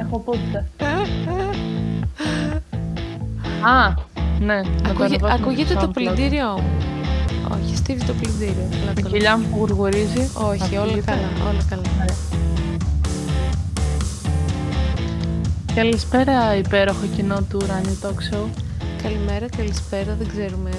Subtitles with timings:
[0.00, 0.66] Έχω πούτσα.
[3.68, 3.94] Α,
[4.40, 4.60] ναι.
[4.88, 6.76] Ακούγε, ακούγεται το πλυντήριό μου.
[7.52, 8.68] Όχι, στίβει το πλυντήριο.
[8.96, 10.30] Η κοιλιά μου που γουργουρίζει.
[10.34, 12.04] Όχι, όλα καλά, όλα καλά.
[15.74, 18.46] Καλησπέρα υπέροχο κοινό του Rani Talk Show.
[19.02, 20.70] Καλημέρα, καλησπέρα, δεν ξέρουμε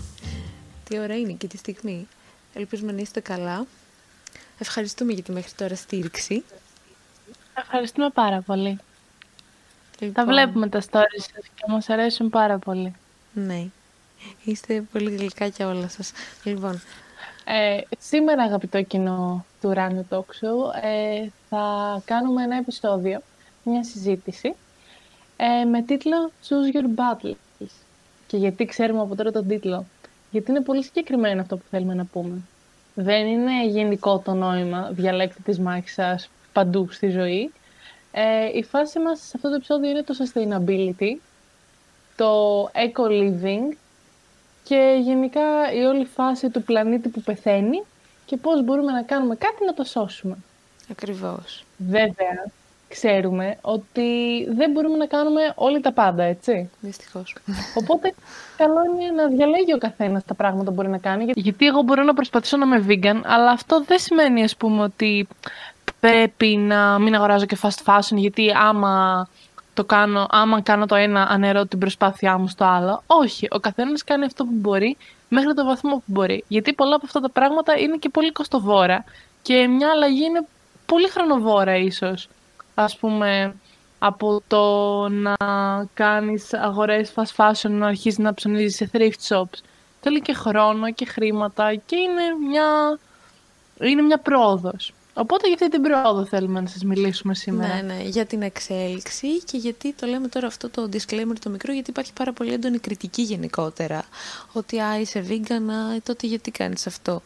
[0.88, 2.06] τι ώρα είναι και τη στιγμή.
[2.54, 3.66] Ελπίζουμε να είστε καλά.
[4.58, 6.44] Ευχαριστούμε για τη μέχρι τώρα στήριξη.
[7.60, 8.78] Ευχαριστούμε πάρα πολύ.
[9.98, 12.94] Λοιπόν, Τα βλέπουμε τα stories σας και μας αρέσουν πάρα πολύ.
[13.32, 13.64] Ναι.
[14.44, 16.12] Είστε πολύ γλυκά όλα σας.
[16.44, 16.80] Λοιπόν,
[17.44, 21.64] Ε, σήμερα, αγαπητό κοινό του Rani Talk Show, ε, θα
[22.04, 23.20] κάνουμε ένα επεισόδιο,
[23.62, 24.54] μια συζήτηση,
[25.36, 27.66] ε, με τίτλο Choose Your Battles.
[28.26, 29.84] Και γιατί ξέρουμε από τώρα τον τίτλο;
[30.30, 32.38] Γιατί είναι πολύ συγκεκριμένο αυτό που θέλουμε να πούμε.
[32.94, 37.52] Δεν είναι γενικό το νόημα, διαλέξτε τις μάχες σας παντού στη ζωή.
[38.12, 41.16] Ε, η φάση μας σε αυτό το επεισόδιο είναι το sustainability,
[42.16, 43.76] το eco-living
[44.64, 47.82] και γενικά η όλη φάση του πλανήτη που πεθαίνει
[48.26, 50.36] και πώς μπορούμε να κάνουμε κάτι να το σώσουμε.
[50.90, 51.64] ακριβώς.
[51.76, 52.46] Βέβαια,
[52.88, 54.08] ξέρουμε ότι
[54.54, 56.70] δεν μπορούμε να κάνουμε όλοι τα πάντα, έτσι.
[56.80, 57.36] Δυστυχώς.
[57.74, 58.14] Οπότε,
[58.56, 61.24] καλό είναι να διαλέγει ο καθένας τα πράγματα που μπορεί να κάνει.
[61.24, 64.82] γιατί- Γιατί εγώ μπορώ να προσπαθήσω να είμαι vegan, αλλά αυτό δεν σημαίνει, ας πούμε,
[64.82, 65.28] ότι
[66.00, 69.28] πρέπει να μην αγοράζω και fast fashion, γιατί άμα
[69.74, 73.02] το κάνω, άμα κάνω το ένα, αναιρώ την προσπάθειά μου στο άλλο.
[73.06, 74.96] Όχι, ο καθένας κάνει αυτό που μπορεί
[75.28, 76.44] μέχρι το βαθμό που μπορεί.
[76.48, 79.04] Γιατί πολλά από αυτά τα πράγματα είναι και πολύ κοστοβόρα
[79.42, 80.46] και μια αλλαγή είναι
[80.86, 82.28] πολύ χρονοβόρα ίσως.
[82.74, 83.54] Ας πούμε,
[83.98, 85.36] από το να
[85.94, 89.58] κάνεις αγορές fast fashion, να αρχίσεις να ψωνίζεις σε thrift shops.
[90.00, 92.98] Θέλει και χρόνο και χρήματα και είναι μια,
[93.80, 94.92] είναι μια πρόοδος.
[95.14, 97.74] Οπότε για αυτή την πρόοδο θέλουμε να σας μιλήσουμε σήμερα.
[97.74, 101.72] Ναι, ναι, για την εξέλιξη και γιατί το λέμε τώρα αυτό το disclaimer το μικρό,
[101.72, 104.04] γιατί υπάρχει πάρα πολύ έντονη κριτική γενικότερα.
[104.52, 107.22] Ότι α, είσαι vegan, α, τότε γιατί κάνεις αυτό;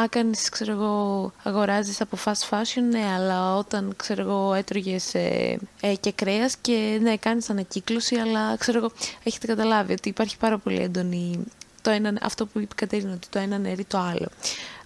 [0.00, 5.58] Α, κάνεις, ξέρω εγώ, αγοράζεις από fast fashion, ναι, αλλά όταν, ξέρω εγώ, έτρωγες ε,
[5.80, 8.90] ε, και κρέας και ναι, κάνεις ανακύκλωση, αλλά, ξέρω εγώ,
[9.22, 11.44] έχετε καταλάβει ότι υπάρχει πάρα πολύ έντονη
[11.82, 14.28] το ένα, αυτό που είπε η Κατερίνα, ότι το ένα νερεί το άλλο.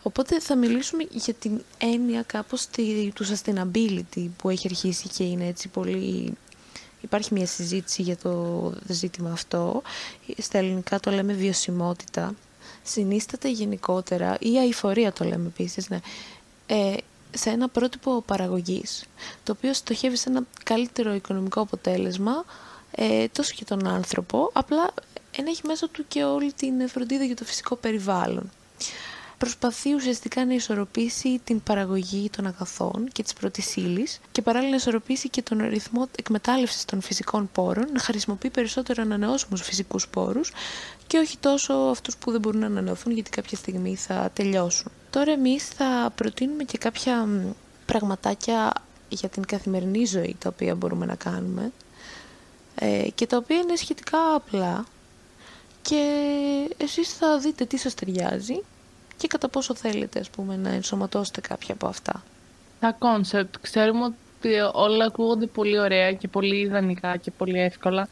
[0.02, 5.46] Οπότε θα μιλήσουμε για την έννοια κάπως τη- του sustainability που έχει αρχίσει και είναι
[5.46, 6.32] έτσι πολύ...
[7.00, 9.82] Υπάρχει μια συζήτηση για το ζήτημα αυτό.
[10.38, 12.34] Στα ελληνικά το λέμε βιωσιμότητα.
[12.82, 15.98] Συνίσταται γενικότερα, ή αηφορία το λέμε επίσης, ναι,
[16.66, 16.94] ε,
[17.30, 19.04] σε ένα πρότυπο παραγωγής,
[19.44, 22.44] το οποίο στοχεύει σε ένα καλύτερο οικονομικό αποτέλεσμα,
[22.90, 24.94] ε, τόσο για τον άνθρωπο, απλά
[25.36, 28.50] ενέχει μέσα του και όλη την φροντίδα για το φυσικό περιβάλλον.
[29.42, 34.76] Προσπαθεί ουσιαστικά να ισορροπήσει την παραγωγή των αγαθών και της πρώτης ύλης και παράλληλα να
[34.76, 40.52] ισορροπήσει και τον ρυθμό εκμετάλλευσης των φυσικών πόρων, να χρησιμοποιεί περισσότερο ανανεώσιμους φυσικούς πόρους
[41.06, 44.92] και όχι τόσο αυτούς που δεν μπορούν να ανανεωθούν γιατί κάποια στιγμή θα τελειώσουν.
[45.10, 47.50] Τώρα εμείς θα προτείνουμε και κάποια μ,
[47.86, 48.72] πραγματάκια
[49.08, 51.72] για την καθημερινή ζωή τα οποία μπορούμε να κάνουμε
[52.74, 54.84] ε, και τα οποία είναι σχετικά απλά
[55.82, 56.30] και
[56.76, 58.60] εσείς θα δείτε τι σας ταιριάζει
[59.22, 62.22] και κατά πόσο θέλετε ας πούμε να ενσωματώσετε κάποια από αυτά.
[62.80, 68.08] Τα concept, ξέρουμε ότι όλα ακούγονται πολύ ωραία και πολύ ιδανικά και πολύ εύκολα.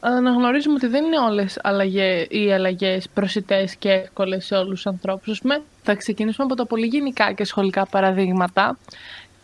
[0.00, 4.74] Αλλά να γνωρίζουμε ότι δεν είναι όλες αλλαγές, οι αλλαγές προσιτές και εύκολες σε όλους
[4.74, 5.30] τους ανθρώπους.
[5.30, 8.78] Ας πούμε, θα ξεκινήσουμε από τα πολύ γενικά και σχολικά παραδείγματα,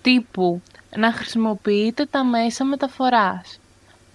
[0.03, 0.63] τύπου
[0.97, 3.59] να χρησιμοποιείτε τα μέσα μεταφοράς,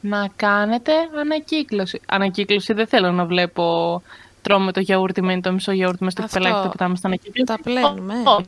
[0.02, 2.02] να κάνετε ανακύκλωση.
[2.07, 4.02] Ανακύκλωση δεν θέλω να βλέπω
[4.47, 6.38] τρώμε το γιαούρτι, μένει το μισό γιαούρτι μες στο Αυτό.
[6.38, 7.44] κουπελάκι, το πετάμε στην ανακύκλωση.
[7.46, 8.13] Τα πλένουμε.
[8.25, 8.47] Ό- Όχι.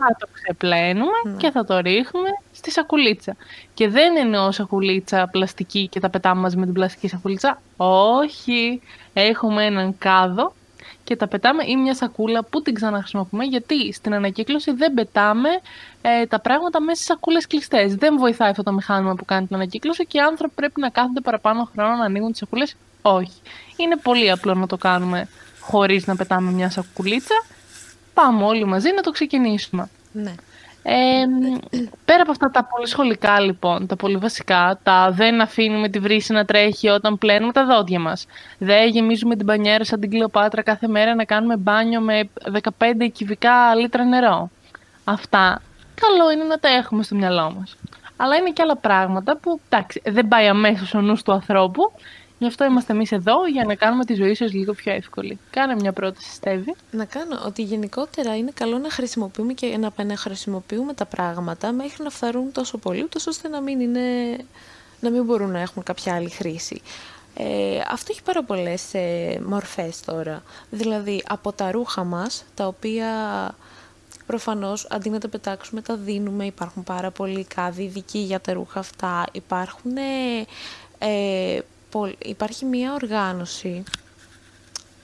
[0.00, 1.36] Θα το ξεπλένουμε Ναι.
[1.36, 3.36] και θα το ρίχνουμε στη σακουλίτσα.
[3.74, 7.60] Και δεν εννοώ σακουλίτσα πλαστική και τα πετάμε μαζί με την πλαστική σακουλίτσα.
[7.76, 8.80] Όχι.
[9.12, 10.52] Έχουμε έναν κάδο
[11.04, 15.48] και τα πετάμε ή μια σακούλα που την ξαναχρησιμοποιούμε γιατί στην ανακύκλωση δεν πετάμε
[16.02, 17.94] ε, τα πράγματα μέσα σε σακούλες κλειστές.
[17.94, 21.20] Δεν βοηθάει αυτό το μηχάνημα που κάνει την ανακύκλωση και οι άνθρωποι πρέπει να κάθονται
[21.20, 22.74] παραπάνω χρόνο να ανοίγουν τις σακούλες.
[23.02, 23.32] Όχι.
[23.78, 25.28] Είναι πολύ απλό να το κάνουμε
[25.60, 27.44] χωρίς να πετάμε μια σακουλίτσα.
[28.14, 29.88] Πάμε όλοι μαζί να το ξεκινήσουμε.
[30.12, 30.34] Ναι.
[30.82, 31.24] Ε,
[32.04, 36.32] πέρα από αυτά τα πολύ σχολικά λοιπόν, τα πολύ βασικά, τα δεν αφήνουμε τη βρύση
[36.32, 38.26] να τρέχει όταν πλένουμε τα δόντια μας.
[38.58, 42.60] Δεν γεμίζουμε την μπανιέρα σαν την Κλεοπάτρα κάθε μέρα να κάνουμε μπάνιο με 15
[43.12, 44.50] κυβικά λίτρα νερό.
[45.04, 45.62] Αυτά
[46.00, 47.76] καλό είναι να τα έχουμε στο μυαλό μας.
[48.16, 51.92] Αλλά είναι και άλλα πράγματα που εντάξει, δεν πάει αμέσως ο νους του ανθρώπου
[52.38, 55.38] Γι' αυτό είμαστε εμείς εδώ για να κάνουμε τη ζωή σας λίγο πιο εύκολη.
[55.50, 56.74] Κάνε μια πρόταση, Στέβη.
[56.90, 62.10] Να κάνω ότι γενικότερα είναι καλό να χρησιμοποιούμε και να επαναχρησιμοποιούμε τα πράγματα μέχρι να
[62.10, 64.00] φθαρούν τόσο πολύ, τόσο ώστε να μην, είναι,
[65.00, 66.82] να μην μπορούν να έχουν κάποια άλλη χρήση.
[67.34, 70.42] Ε, αυτό έχει πάρα πολλές ε, μορφές τώρα.
[70.70, 73.08] Δηλαδή, από τα ρούχα μας, τα οποία
[74.26, 78.78] προφανώς αντί να τα πετάξουμε τα δίνουμε, υπάρχουν πάρα πολλοί κάδοι ειδικοί για τα ρούχα
[78.78, 79.96] αυτά, υπάρχουν
[80.98, 81.58] ε,
[82.18, 83.82] υπάρχει μία οργάνωση.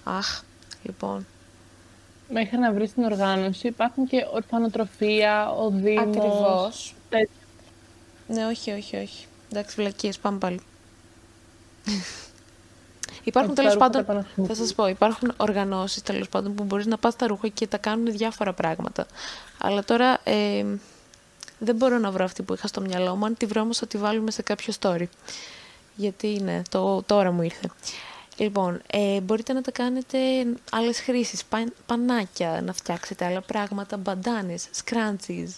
[0.05, 0.43] Αχ,
[0.83, 1.27] λοιπόν.
[2.29, 6.17] Μέχρι να βρεις την οργάνωση υπάρχουν και ορφανοτροφία, ο Δήμος...
[6.17, 6.95] Ακριβώς.
[8.27, 9.27] Ναι, όχι, όχι, όχι.
[9.53, 10.61] Εντάξει, βλακίες, πάμε πάλι.
[13.25, 17.27] Υπάρχουν τέλος πάντων, θα σας πω, υπάρχουν οργανώσεις τέλος πάντων που μπορείς να πας στα
[17.27, 19.07] ρούχα και τα κάνουν διάφορα πράγματα.
[19.59, 20.65] Αλλά τώρα ε,
[21.59, 23.87] δεν μπορώ να βρω αυτή που είχα στο μυαλό μου, αν τη βρω όμως θα
[23.87, 25.05] τη βάλουμε σε κάποιο story
[25.95, 27.71] γιατί ναι, το, τώρα μου ήρθε.
[28.37, 30.19] Λοιπόν, ε, μπορείτε να τα κάνετε
[30.71, 31.43] άλλες χρήσεις,
[31.87, 35.57] πανάκια, να φτιάξετε άλλα πράγματα, μπαντάνες, σκράντσις,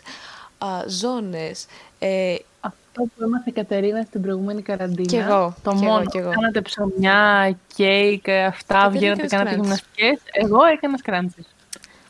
[0.87, 1.67] ζώνες.
[1.99, 5.09] Ε, Αυτό που έμαθε η Κατερίνα στην προηγούμενη καραντίνα.
[5.09, 5.55] Και εγώ.
[5.63, 5.87] Το μόνο.
[5.87, 6.31] Εγώ, εγώ.
[6.31, 10.19] Κάνατε ψωμιά, κέικ, αυτά, βγαίνατε, κάνατε γυμναστικές.
[10.33, 11.47] Εγώ έκανα σκράντσις.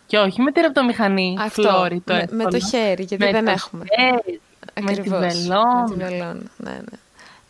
[0.06, 3.44] Και όχι με τη ραπτομηχανή, Αυτό, φλόρι, το με, με, το χέρι, γιατί με δεν
[3.44, 3.84] το έχουμε.
[3.98, 4.40] Χέρι,
[4.80, 5.88] με τη βελόν.
[5.88, 6.98] Με τη βελόν, ναι, ναι.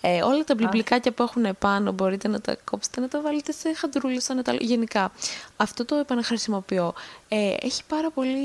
[0.08, 3.72] Ε, όλα τα μπλιμπλικάκια που έχουν επάνω μπορείτε να τα κόψετε, να τα βάλετε σε
[3.74, 4.54] χαντρούλες, σαν τα...
[4.54, 5.12] Γενικά,
[5.56, 6.94] αυτό το επαναχρησιμοποιώ.
[7.28, 8.36] Ε, έχει πάρα πολύ,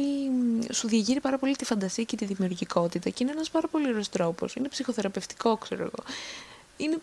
[0.72, 4.10] σου διαγείρει πάρα πολύ τη φαντασία και τη δημιουργικότητα και είναι ένας πάρα πολύ ωραίος
[4.10, 4.56] τρόπος.
[4.56, 6.04] Είναι ψυχοθεραπευτικό, ξέρω εγώ.
[6.78, 6.98] Είναι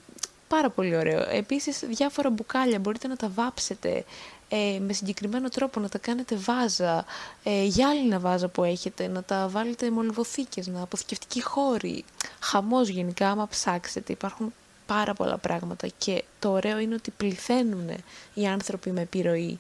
[0.49, 1.29] πάρα πολύ ωραίο.
[1.31, 4.05] Επίσης, διάφορα μπουκάλια μπορείτε να τα βάψετε
[4.49, 7.05] ε, με συγκεκριμένο τρόπο, να τα κάνετε βάζα,
[7.43, 12.05] ε, γυάλινα βάζα που έχετε, να τα βάλετε μολυβοθήκες, να αποθηκευτικοί χώροι.
[12.41, 14.53] Χαμός γενικά, άμα ψάξετε, υπάρχουν
[14.87, 17.91] πάρα πολλά πράγματα και το ωραίο είναι ότι πληθαίνουν
[18.35, 19.59] οι άνθρωποι με επιρροή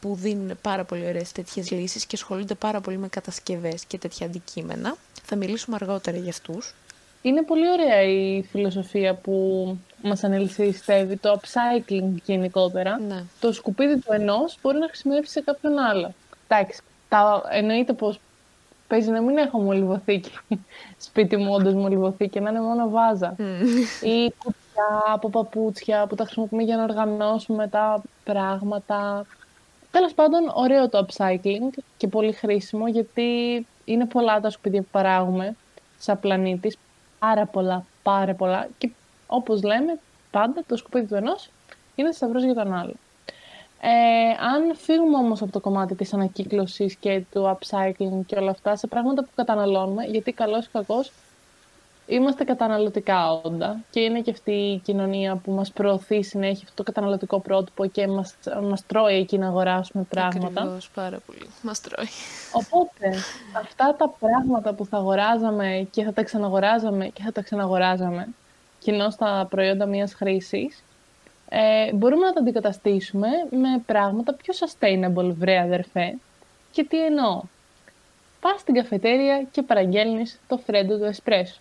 [0.00, 4.26] που δίνουν πάρα πολύ ωραίες τέτοιες λύσεις και ασχολούνται πάρα πολύ με κατασκευές και τέτοια
[4.26, 4.96] αντικείμενα.
[5.22, 6.74] Θα μιλήσουμε αργότερα για αυτούς.
[7.22, 13.00] Είναι πολύ ωραία η φιλοσοφία που μας ανέλησε η Στέβη, το upcycling γενικότερα.
[13.00, 13.22] Ναι.
[13.40, 16.14] Το σκουπίδι του ενός μπορεί να χρησιμεύσει σε κάποιον άλλο.
[16.48, 18.20] Εντάξει, τα, εννοείται πως
[18.88, 20.32] παίζει να μην έχω μολυβοθήκη
[21.06, 23.36] σπίτι μου, όντως μολυβοθήκη, να είναι μόνο βάζα.
[23.38, 24.04] Mm.
[24.04, 29.26] Ή κουτιά από παπούτσια που τα χρησιμοποιούμε για να οργανώσουμε τα πράγματα.
[29.90, 35.56] Τέλος πάντων, ωραίο το upcycling και πολύ χρήσιμο γιατί είναι πολλά τα σκουπίδια που παράγουμε
[35.98, 36.76] σαν πλανήτης
[37.18, 38.90] πάρα πολλά, πάρα πολλά και
[39.30, 39.98] όπως λέμε
[40.30, 41.50] πάντα το σκουπίδι του ενός
[41.94, 42.94] είναι θησαυρός για τον άλλο.
[43.82, 43.88] Ε,
[44.44, 48.86] αν φύγουμε όμως από το κομμάτι της ανακύκλωσης και του upcycling και όλα αυτά σε
[48.86, 51.12] πράγματα που καταναλώνουμε, γιατί καλός ή κακός
[52.06, 56.82] είμαστε καταναλωτικά όντα και είναι και αυτή η κοινωνία που μας προωθεί συνέχεια αυτό το
[56.82, 60.60] καταναλωτικό πρότυπο και μας, μας τρώει εκεί να αγοράσουμε πράγματα.
[60.60, 61.46] Ακριβώς, πάρα πολύ.
[61.62, 62.08] Μας τρώει.
[62.52, 63.08] Οπότε,
[63.56, 68.28] αυτά τα πράγματα που θα αγοράζαμε και θα τα ξαναγοράζαμε και θα τα ξαναγοράζαμε
[68.80, 70.84] κοινώ στα προϊόντα μιας χρήσης,
[71.48, 76.14] ε, μπορούμε να τα αντικαταστήσουμε με πράγματα πιο sustainable, βρε αδερφέ.
[76.72, 77.42] Και τι εννοώ;
[78.40, 81.60] Πας στην καφετέρια και παραγγέλνεις το φρέντο του εσπρέσο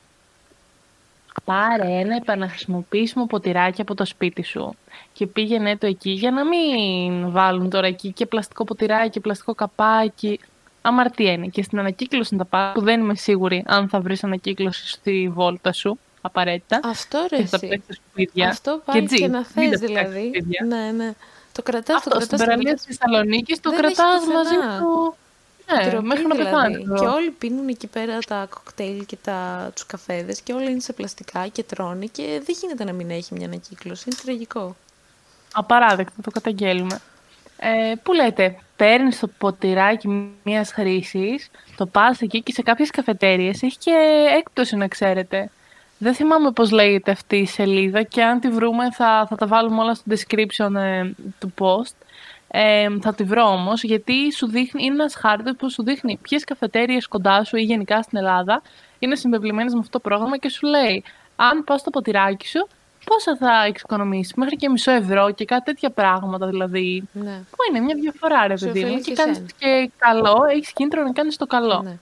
[1.44, 4.76] πάρε ένα επαναχρησιμοποιήσιμο ποτηράκι από το σπίτι σου
[5.14, 9.54] και πήγαινε το εκεί για να μην βάλουν τώρα εκεί και πλαστικό ποτηράκι και πλαστικό
[9.56, 10.40] καπάκι.
[10.82, 11.48] Αμαρτία είναι.
[11.48, 15.30] Και στην ανακύκλωση να τα πάρει, που δεν είμαι σίγουρη αν θα βρεις ανακύκλωση στη
[15.34, 16.80] βόλτα σου απαραίτητα.
[16.84, 17.38] Αυτό ρε.
[17.38, 17.60] Και θα
[18.12, 18.50] σπίτια.
[18.50, 20.32] Αυτό πάει και, και να θε δηλαδή.
[20.68, 21.14] Ναι, ναι.
[21.52, 22.40] Το κρατάς, Αυτό, το κρατάς.
[22.40, 25.16] Στην παραλία τη Θεσσαλονίκη το κρατάς μαζί του
[25.76, 26.84] ναι, μέχρι να δηλαδή.
[26.84, 30.94] Και όλοι πίνουν εκεί πέρα τα κοκτέιλ και τα, τους καφέδες και όλα είναι σε
[30.94, 34.04] πλαστικά και τρώνε και δεν γίνεται να μην έχει μια ανακύκλωση.
[34.08, 34.76] Είναι τραγικό.
[35.54, 37.02] Απαράδεκτο, το καταγγέλουμε.
[37.58, 40.08] Ε, που λέτε, παίρνεις το ποτηράκι
[40.44, 43.92] μιας χρήσης, το πας εκεί και σε κάποιες καφετέρειε έχει και
[44.38, 45.50] έκπτωση να ξέρετε.
[46.02, 49.82] Δεν θυμάμαι πώς λέγεται αυτή η σελίδα και αν τη βρούμε θα, θα τα βάλουμε
[49.82, 51.96] όλα στο description ε, του post.
[52.48, 56.44] Ε, θα τη βρω όμως, γιατί σου δείχνει, είναι ένας χάρτης που σου δείχνει ποιες
[56.44, 58.62] καφετέρειε κοντά σου ή γενικά στην Ελλάδα
[59.00, 61.04] είναι συμπευλημένε με αυτό το πρόγραμμα και σου λέει
[61.36, 62.68] αν πας στο ποτηράκι σου,
[63.06, 67.08] πόσα θα εξοικονομήσεις, μέχρι και μισό ευρώ και κάτι τέτοια πράγματα δηλαδή.
[67.12, 67.42] Ναι.
[67.50, 69.00] Που είναι μια διαφορά, ρε παιδί μου.
[69.00, 71.82] Και κάνεις και καλό, έχεις κίνητρο να κάνεις το καλό.
[71.84, 71.98] Ναι.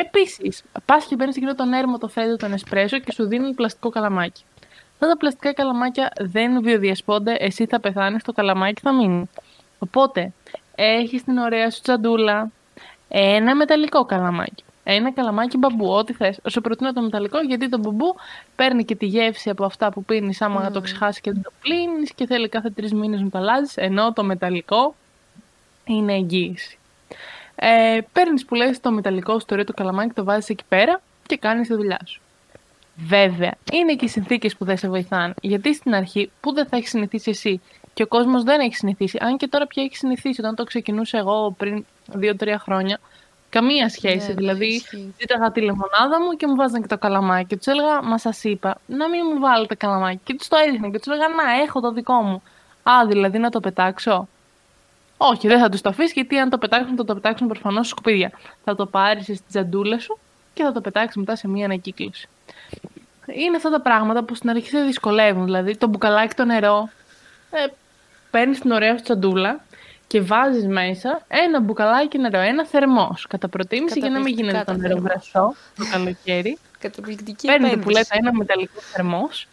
[0.00, 3.88] Επίσης, πας και παίρνεις εκείνο τον έρμο, το φρέντο, τον εσπρέσο και σου δίνουν πλαστικό
[3.88, 4.44] καλαμάκι.
[4.92, 9.30] Αυτά τα πλαστικά καλαμάκια δεν βιοδιασπώνται, εσύ θα πεθάνεις, το καλαμάκι θα μείνει.
[9.78, 10.32] Οπότε,
[10.74, 12.50] έχεις την ωραία σου τσαντούλα,
[13.08, 16.40] ένα μεταλλικό καλαμάκι, Ένα καλαμάκι μπαμπού, ό,τι θες.
[16.48, 18.14] Σου προτείνω το μεταλλικό γιατί το μπαμπού
[18.56, 20.72] παίρνει και τη γεύση από αυτά που πίνεις άμα mm.
[20.72, 23.76] το ξεχάσεις και δεν το πλύνεις και θέλει κάθε τρεις μήνες να το αλλάζεις.
[23.76, 24.94] Ενώ το μεταλλικό
[25.84, 26.77] είναι εγγύηση.
[27.60, 31.68] Ε, παίρνεις που λες το μεταλλικό στο το καλαμάκι, το βάζεις εκεί πέρα και κάνεις
[31.68, 32.20] τη δουλειά σου.
[32.96, 35.34] Βέβαια, είναι και οι συνθήκες που δεν σε βοηθάνε.
[35.40, 37.60] Γιατί στην αρχή, που δεν θα έχεις συνηθίσει εσύ
[37.94, 41.18] και ο κόσμος δεν έχει συνηθίσει, αν και τώρα πια έχει συνηθίσει, όταν το ξεκινούσα
[41.18, 41.84] εγώ πριν
[42.20, 43.00] 2-3 χρόνια,
[43.50, 44.28] καμία σχέση.
[44.28, 44.82] Ναι, δηλαδή,
[45.18, 47.46] ζήταγα τη λεμονάδα μου και μου βάζαν και το καλαμάκι.
[47.46, 50.20] Και τους έλεγα, Μα σας είπα, να μην μου βάλετε καλαμάκι.
[50.24, 52.42] Και τους το έδειχνα και τους έλεγα, Να, έχω το δικό μου.
[52.82, 54.28] Α, δηλαδή να το πετάξω.
[55.18, 58.30] Όχι, δεν θα τους το αφήσεις, γιατί αν το πετάξουν, θα το πετάξουν προφανώς σκουπίδια.
[58.64, 60.18] Θα το πάρεις στη τζαντούλα σου
[60.54, 62.28] και θα το πετάξεις μετά σε μία ανακύκλωση.
[63.26, 65.44] Είναι αυτά τα πράγματα που στην αρχή σε δυσκολεύουν.
[65.44, 66.88] Δηλαδή, το μπουκαλάκι το νερό,
[67.50, 67.66] ε,
[68.30, 69.60] παίρνεις την ωραία σου τσαντούλα
[70.06, 73.26] και βάζεις μέσα ένα μπουκαλάκι νερό, ένα θερμός.
[73.28, 76.58] Κατά προτίμηση για να μην γίνεται το νερό βρασό το καλοκαίρι.
[76.78, 79.48] Καταπληκτική Παίρνεις που λέτε ένα μεταλλικό θερμός.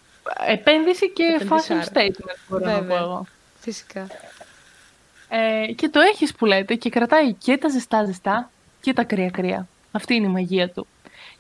[0.47, 3.25] Επένδυση και fashion statement, μπορώ να πω εγώ.
[3.59, 4.07] Φυσικά.
[5.29, 8.49] Ε, και το έχεις που λέτε και κρατάει και τα ζεστά ζεστά
[8.81, 9.67] και τα κρύα κρύα.
[9.91, 10.87] Αυτή είναι η μαγεία του.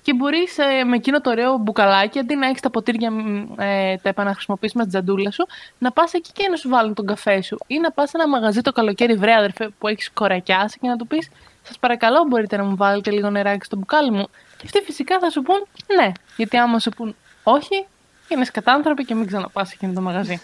[0.01, 3.11] Και μπορείς ε, με εκείνο το ωραίο μπουκαλάκι, αντί να έχεις τα ποτήρια,
[3.57, 7.05] ε, τα επαναχρησιμοποιήσεις με την τζαντούλα σου, να πας εκεί και να σου βάλουν τον
[7.05, 7.57] καφέ σου.
[7.67, 10.95] Ή να πας σε ένα μαγαζί το καλοκαίρι, βρε αδερφέ, που έχεις κορακιάσει και να
[10.95, 11.29] του πεις:
[11.63, 14.27] Σας παρακαλώ, μπορείτε να μου βάλετε λίγο νεράκι στο μπουκάλι μου.
[14.57, 16.11] Και αυτοί φυσικά θα σου πούν ναι.
[16.37, 17.85] Γιατί άμα σου πούν όχι,
[18.27, 20.41] είναι κατάνθρωποι και μην ξαναπάς εκείνο το μαγαζί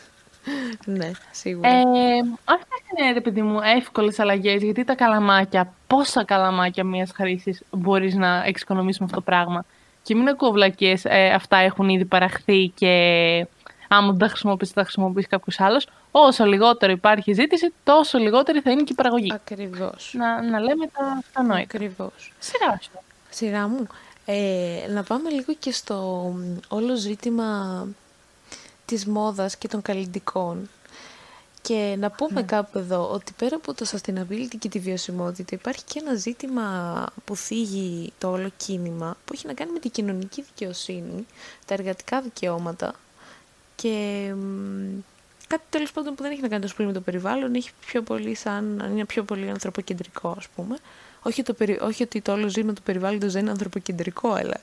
[0.85, 1.69] ναι, σίγουρα.
[1.69, 1.83] Ε,
[2.45, 4.63] Αυτά είναι, ρε παιδί μου, εύκολες αλλαγές.
[4.63, 9.65] Γιατί τα καλαμάκια, πόσα καλαμάκια μιας χρήσης μπορείς να εξοικονομήσεις με αυτό το πράγμα.
[10.03, 12.87] Και μην ακούω βλακίε, ε, αυτά έχουν ήδη παραχθεί και
[13.87, 15.87] άμα δεν τα χρησιμοποιήσει, θα χρησιμοποιήσει κάποιος άλλος.
[16.11, 19.31] Όσο λιγότερο υπάρχει ζήτηση, τόσο λιγότερη θα είναι και η παραγωγή.
[19.33, 20.13] Ακριβώς.
[20.17, 21.61] Να, να λέμε τα αυτονόητα.
[21.61, 22.33] Ακριβώς.
[22.39, 22.91] Σειρά σου.
[23.29, 23.87] Σειρά μου.
[24.25, 26.25] Ε, να πάμε λίγο και στο
[26.67, 27.87] όλο ζήτημα
[28.91, 30.69] της μόδας και των καλλιντικών.
[31.61, 32.45] Και να πούμε ναι.
[32.45, 37.35] κάπου εδώ ότι πέρα από το sustainability και τη βιωσιμότητα υπάρχει και ένα ζήτημα που
[37.35, 41.25] θίγει το όλο κίνημα που έχει να κάνει με την κοινωνική δικαιοσύνη,
[41.65, 42.95] τα εργατικά δικαιώματα
[43.75, 44.25] και
[45.47, 48.01] κάτι τέλος πάντων που δεν έχει να κάνει τόσο πολύ με το περιβάλλον, έχει πιο
[48.01, 50.77] πολύ σαν, είναι πιο πολύ ανθρωποκεντρικό ας πούμε.
[51.21, 54.61] Όχι, το, όχι ότι το όλο ζήτημα του περιβάλλοντος δεν είναι ανθρωποκεντρικό, αλλά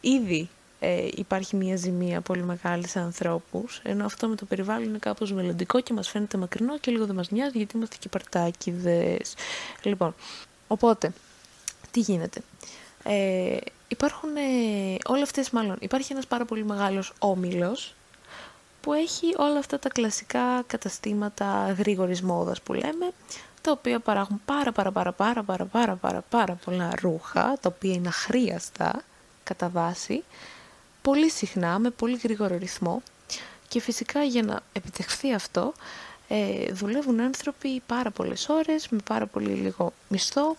[0.00, 0.48] ήδη
[0.82, 5.32] ε, υπάρχει μια ζημία πολύ μεγάλη σε ανθρώπους, ενώ αυτό με το περιβάλλον είναι κάπως
[5.32, 9.34] μελλοντικό και μας φαίνεται μακρινό και λίγο δεν μας νοιάζει γιατί είμαστε και παρτάκιδες.
[9.82, 10.14] Λοιπόν,
[10.68, 11.12] οπότε,
[11.90, 12.40] τι γίνεται;
[13.02, 13.56] Ε,
[13.88, 17.94] υπάρχουν ε, όλα αυτές μάλλον, υπάρχει ένας πάρα πολύ μεγάλος όμιλος
[18.80, 23.12] που έχει όλα αυτά τα κλασικά καταστήματα γρήγορης μόδας που λέμε,
[23.60, 27.92] τα οποία παράγουν πάρα πάρα πάρα πάρα πάρα πάρα πάρα πάρα πολλά ρούχα, τα οποία
[27.92, 29.02] είναι αχρίαστα
[29.44, 30.24] κατά βάση
[31.02, 33.02] πολύ συχνά, με πολύ γρήγορο ρυθμό.
[33.68, 35.72] Και φυσικά για να επιτευχθεί αυτό
[36.28, 40.56] ε, δουλεύουν άνθρωποι πάρα πολλές ώρες με πάρα πολύ λίγο μισθό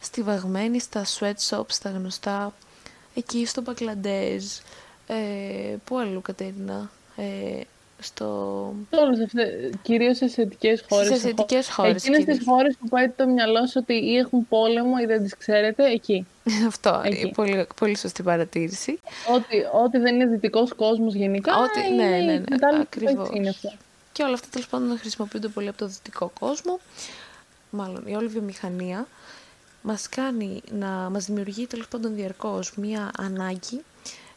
[0.00, 2.54] στιβαγμένοι στα sweatshops, στα γνωστά
[3.14, 4.44] εκεί στο Μπαγκλαντέζ
[5.06, 7.60] ε, πού αλλού Κατέρινα ε,
[7.98, 8.26] στο...
[8.90, 11.06] Όλες αυτές, κυρίως σε ασιατικές χώρες.
[11.06, 12.04] Σε ασιατικές χώρες.
[12.04, 15.36] Εκείνες τις χώρες που πάει το μυαλό σου ότι ή έχουν πόλεμο ή δεν τις
[15.36, 16.26] ξέρετε, εκεί.
[16.68, 17.30] Αυτό, εκεί.
[17.34, 19.00] Πολύ, πολύ σωστή παρατήρηση.
[19.34, 23.28] Ότι, ότι δεν είναι δυτικός κόσμος γενικά, ότι, ναι, ναι, ναι, ναι ακριβώς.
[23.32, 23.72] Είναι αυτό.
[24.12, 26.80] Και όλα αυτά τέλος πάντων χρησιμοποιούνται πολύ από το δυτικό κόσμο.
[27.70, 29.06] Μάλλον η όλη βιομηχανία
[29.82, 33.82] μας κάνει να μας δημιουργεί τέλος πάντων διαρκώς μία ανάγκη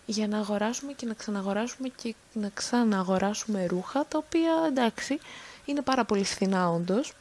[0.09, 5.19] για να αγοράσουμε και να ξαναγοράσουμε και να ξαναγοράσουμε ρούχα, τα οποία εντάξει
[5.65, 7.13] είναι πάρα πολύ φθηνά όντως.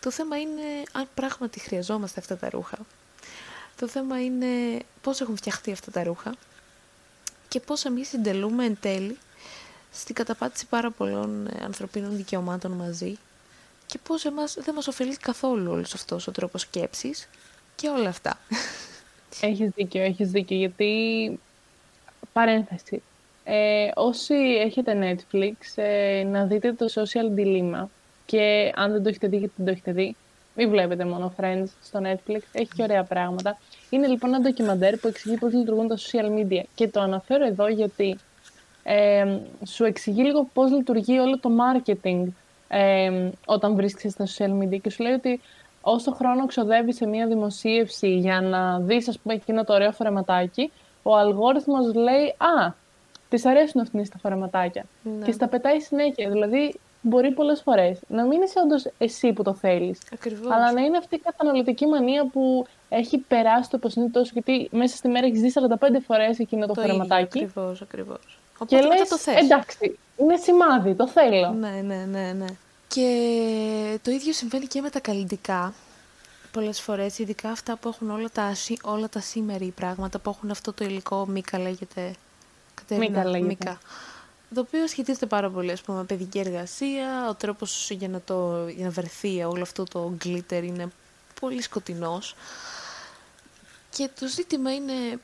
[0.00, 2.78] Το θέμα είναι αν πράγματι χρειαζόμαστε αυτά τα ρούχα.
[3.76, 4.46] Το θέμα είναι
[5.02, 6.34] πώς έχουν φτιαχτεί αυτά τα ρούχα
[7.48, 9.18] και πώς εμείς συντελούμε εν τέλει
[9.92, 13.18] στην καταπάτηση πάρα πολλών ε, ανθρωπίνων δικαιωμάτων μαζί
[13.86, 17.28] και πώς εμάς δεν μας ωφελεί καθόλου όλος αυτός ο τρόπος σκέψης
[17.76, 18.38] και όλα αυτά.
[19.40, 21.38] Έχεις δίκιο, έχεις δίκιο, γιατί
[22.34, 23.02] Παρένθεση.
[23.44, 27.84] Ε, όσοι έχετε Netflix, ε, να δείτε το Social Dilemma.
[28.26, 30.16] Και αν δεν το έχετε δει, γιατί δεν το έχετε δει,
[30.54, 32.40] μην βλέπετε μόνο Friends στο Netflix.
[32.52, 33.58] Έχει και ωραία πράγματα.
[33.90, 36.62] Είναι λοιπόν ένα ντοκιμαντέρ που εξηγεί πώς λειτουργούν τα social media.
[36.74, 38.18] Και το αναφέρω εδώ γιατί
[38.82, 42.24] ε, σου εξηγεί λίγο πώς λειτουργεί όλο το marketing
[42.68, 45.40] ε, όταν βρίσκεσαι στα social media και σου λέει ότι
[45.80, 50.72] όσο χρόνο ξοδεύεις σε μια δημοσίευση για να δεις ας πούμε εκείνο το ωραίο φορεματάκι,
[51.06, 52.72] ο αλγόριθμος λέει «Α,
[53.28, 55.24] της αρέσουν αυτήν τα φορεματάκια» ναι.
[55.24, 56.30] και στα πετάει συνέχεια.
[56.30, 59.98] Δηλαδή, μπορεί πολλές φορές να μην είσαι όντως εσύ που το θέλεις.
[60.52, 64.96] Αλλά να είναι αυτή η καταναλωτική μανία που έχει περάσει το υποσυνείδητό σου, γιατί μέσα
[64.96, 67.38] στη μέρα έχεις δει 45 φορές εκείνο το, το φορεματάκι.
[67.38, 68.38] Ακριβώς, ακριβώς.
[68.66, 71.48] Και λες, εντάξει, είναι σημάδι, το θέλω.
[71.48, 72.46] Ναι, ναι, ναι, ναι.
[72.88, 73.08] Και
[74.02, 75.74] το ίδιο συμβαίνει και με τα καλλιτικά.
[76.54, 80.72] Πολλές φορές, ειδικά αυτά που έχουν όλα τα, όλα τα σήμερη πράγματα, που έχουν αυτό
[80.72, 82.14] το υλικό, μίκα λέγεται.
[82.74, 83.78] Κατερίνα, μίκα Μίκα.
[84.54, 88.68] Το οποίο σχετίζεται πάρα πολύ, ας πούμε, με παιδική εργασία, ο τρόπος για να, το,
[88.68, 90.88] για να βρεθεί όλο αυτό το glitter είναι
[91.40, 92.34] πολύ σκοτεινός.
[93.90, 95.20] Και το ζήτημα είναι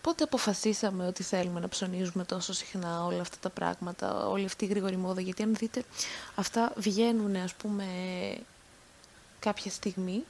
[0.00, 4.68] πότε αποφασίσαμε ότι θέλουμε να ψωνίζουμε τόσο συχνά όλα αυτά τα πράγματα, όλη αυτή η
[4.68, 5.20] γρήγορη μόδα.
[5.20, 5.84] Γιατί αν δείτε,
[6.34, 7.84] αυτά βγαίνουν, ας πούμε,
[9.38, 10.24] κάποια στιγμή,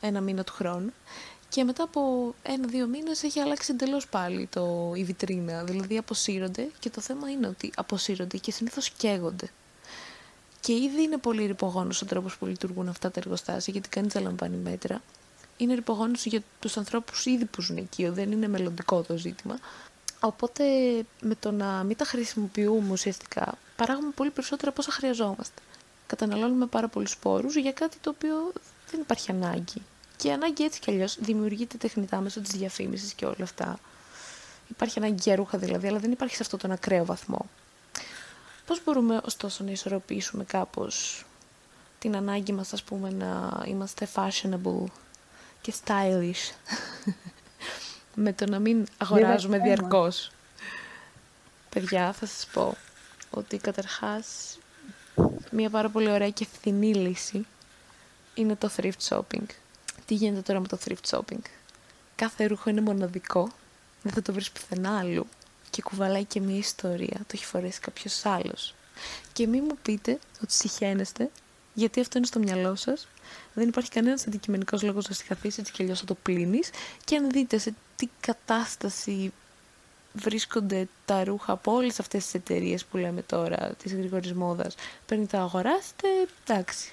[0.00, 0.92] ένα μήνα του χρόνου,
[1.48, 5.64] και μετά από ένα-δύο μήνες έχει αλλάξει εντελώς πάλι το, η βιτρίνα.
[5.64, 9.50] Δηλαδή αποσύρονται και το θέμα είναι ότι αποσύρονται και συνήθως καίγονται.
[10.60, 14.22] Και ήδη είναι πολύ ρηπογόνος ο τρόπος που λειτουργούν αυτά τα εργοστάσια, γιατί κανείς δεν
[14.22, 15.02] λαμβάνει μέτρα
[15.58, 19.58] είναι ρηπογόνος για τους ανθρώπους ήδη που ζουν εκεί, δεν είναι μελλοντικό το ζήτημα.
[20.20, 20.64] Οπότε
[21.20, 25.62] με το να μην τα χρησιμοποιούμε ουσιαστικά, παράγουμε πολύ περισσότερα από όσα χρειαζόμαστε.
[26.06, 28.52] Καταναλώνουμε πάρα πολλούς σπόρους για κάτι το οποίο
[28.90, 29.82] δεν υπάρχει ανάγκη.
[30.16, 33.78] Και η ανάγκη έτσι κι αλλιώς δημιουργείται τεχνητά μέσω της διαφήμισης και όλα αυτά.
[34.68, 37.46] Υπάρχει ανάγκη για ρούχα δηλαδή, αλλά δεν υπάρχει σε αυτό τον ακραίο βαθμό.
[38.66, 41.24] Πώς μπορούμε ωστόσο να ισορροπήσουμε κάπως
[41.98, 44.84] την ανάγκη μας, ας πούμε, να είμαστε fashionable
[45.60, 46.52] και stylish.
[48.14, 50.30] με το να μην αγοράζουμε διαρκώς;
[51.68, 52.76] Παιδιά, θα σας πω
[53.30, 54.58] ότι καταρχάς
[55.50, 57.46] μια πάρα πολύ ωραία και φθηνή λύση
[58.38, 59.46] είναι το thrift shopping.
[60.06, 61.42] Τι γίνεται τώρα με το thrift shopping;
[62.14, 63.48] Κάθε ρούχο είναι μοναδικό,
[64.02, 65.26] δεν θα το βρεις πουθενά άλλου
[65.70, 68.74] και κουβαλάει και μια ιστορία, το έχει φορέσει κάποιος άλλος.
[69.32, 71.30] Και μην μου πείτε ότι συχαίνεστε,
[71.74, 73.08] γιατί αυτό είναι στο μυαλό σας
[73.54, 76.70] δεν υπάρχει κανένας αντικειμενικός λόγος να συγχαθείς έτσι κι αλλιώς θα το πλύνεις.
[77.04, 79.32] Και αν δείτε σε τι κατάσταση
[80.12, 84.74] βρίσκονται τα ρούχα από όλες αυτές τις εταιρείες που λέμε τώρα, της γρήγορη μόδας,
[85.06, 86.08] πρέπει να τα αγοράσετε,
[86.46, 86.92] εντάξει.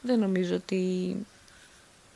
[0.00, 1.16] Δεν νομίζω ότι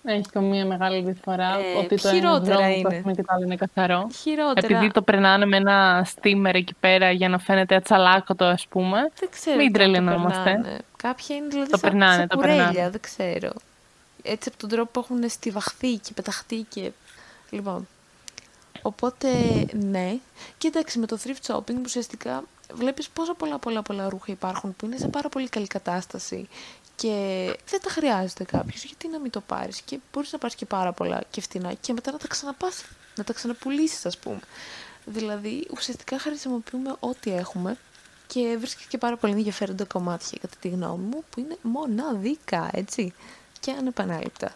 [0.04, 1.58] έχει καμία μεγάλη διαφορά.
[1.58, 3.12] Ε, ότι το χειρότερα ένα είναι.
[3.14, 4.08] και το άλλο είναι καθαρό.
[4.22, 4.66] Χειρότερα.
[4.66, 9.10] Επειδή το περνάνε με ένα στίμερ εκεί πέρα για να φαίνεται ατσαλάκωτο, ας πούμε.
[9.18, 9.56] Δεν ξέρω.
[9.56, 10.80] Μην τρελαινόμαστε.
[10.96, 12.90] Κάποια είναι δηλαδή το σαν, περνάνε, σαν το κουρέλια, περνάνε.
[12.90, 13.52] δεν ξέρω.
[14.22, 16.90] Έτσι από τον τρόπο που έχουν στιβαχθεί και πεταχτεί και...
[17.50, 17.88] Λοιπόν,
[18.82, 19.28] οπότε
[19.72, 20.16] ναι.
[20.58, 24.86] Και εντάξει με το thrift shopping ουσιαστικά βλέπεις πόσα πολλά πολλά πολλά ρούχα υπάρχουν που
[24.86, 26.48] είναι σε πάρα πολύ καλή κατάσταση
[27.02, 28.84] και δεν τα χρειάζεται κάποιος.
[28.84, 31.92] Γιατί να μην το πάρεις; Και μπορείς να πάρεις και πάρα πολλά και φτηνά και
[31.92, 32.84] μετά να τα ξαναπάς,
[33.16, 34.40] να τα ξαναπουλήσεις, ας πούμε.
[35.04, 37.76] Δηλαδή, ουσιαστικά χρησιμοποιούμε ό,τι έχουμε
[38.26, 43.12] και βρίσκει και πάρα πολύ ενδιαφέροντα κομμάτια, κατά τη γνώμη μου, που είναι μοναδικά, έτσι,
[43.60, 44.52] και ανεπανάληπτα.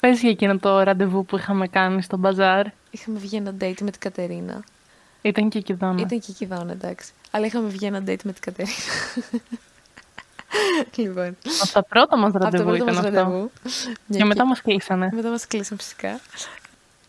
[0.00, 2.66] Πες για εκείνο το ραντεβού που είχαμε κάνει στο μπαζάρ.
[2.90, 4.64] Είχαμε βγει ένα date με την Κατερίνα.
[5.22, 7.12] Ήταν και εκεί Ήταν και εκεί εντάξει.
[7.30, 8.76] Αλλά είχαμε βγει ένα date με την Κατερίνα.
[10.96, 11.36] λοιπόν.
[11.62, 13.02] Από τα πρώτα μας ραντεβού ήταν αυτό.
[13.02, 13.50] Ραντεβού.
[14.10, 15.10] Και μετά μας κλείσανε.
[15.12, 16.20] Μετά μας κλείσανε φυσικά.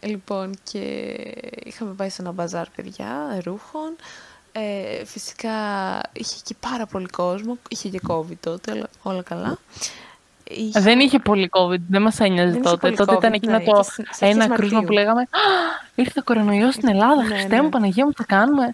[0.02, 1.16] Λοιπόν, και
[1.64, 3.96] είχαμε πάει σε ένα μπαζάρ, παιδιά, ρούχων.
[4.52, 5.52] Ε, φυσικά
[6.14, 7.58] είχε και πάρα πολύ κόσμο.
[7.70, 9.58] Είχε και COVID τότε, όλα, όλα καλά.
[10.44, 10.80] Είχε...
[10.80, 12.92] Δεν είχε πολύ COVID, δεν μας ένοιαζε τότε.
[12.92, 13.86] Τότε ήταν εκείνο ναι, το
[14.20, 15.28] ένα κρούσμα που λέγαμε
[15.96, 17.70] Ήρθε κορονοϊό στην Ελλάδα, ναι, Χριστέ μου, ναι.
[17.70, 18.74] Παναγία μου, τι κάνουμε.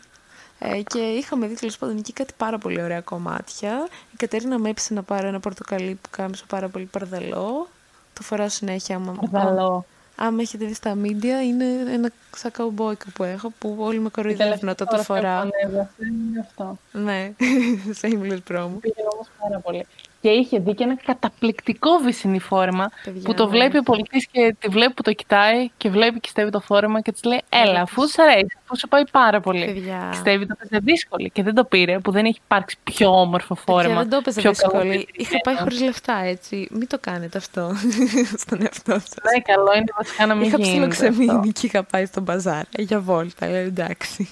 [0.60, 3.88] Ε, και είχαμε δει τέλος πάντων εκεί κάτι πάρα πολύ ωραία κομμάτια.
[4.12, 7.68] Η Κατερίνα με έπεισε να πάρω ένα πορτοκαλί που κάμισε πάρα πολύ παρδαλό.
[8.14, 8.96] Το φοράω συνέχεια.
[8.96, 9.86] Άμα, παρδαλό.
[10.16, 14.70] Άμα έχετε δει στα media, είναι ένα σαν καουμπόικο που έχω, που όλοι με κοροϊδεύουν
[14.70, 15.44] όταν το φοράω.
[15.44, 16.78] Είναι αυτό.
[16.92, 17.32] Ναι,
[18.02, 18.70] shameless promo.
[18.80, 19.86] Πήγε όμως πάρα πολύ
[20.26, 22.92] και είχε δει και ένα καταπληκτικό βυσινή φόρμα
[23.24, 23.50] που το ναι.
[23.50, 27.02] βλέπει ο πολιτής και τη βλέπει που το κοιτάει και βλέπει και στέβει το φόρμα
[27.02, 29.66] και της λέει: Έλα, αφού σου αρέσει, αφού σου πάει πάρα πολύ.
[29.66, 30.12] Παιδιά.
[30.14, 33.82] Στέβει το παίζει δύσκολη και δεν το πήρε, που δεν έχει υπάρξει πιο όμορφο φόρμα.
[33.82, 35.08] Παιδιά, δεν το έπαιζε δύσκολη.
[35.14, 36.68] Είχα πάει χωρίς λεφτά έτσι.
[36.72, 37.72] Μην το κάνετε αυτό
[38.44, 39.16] στον εαυτό σας.
[39.34, 43.48] Ναι, καλό είναι βασικά να μην Είχα ψιλοξεμείνει και είχα πάει στον μπαζάρ για βόλτα,
[43.50, 44.30] λέει εντάξει.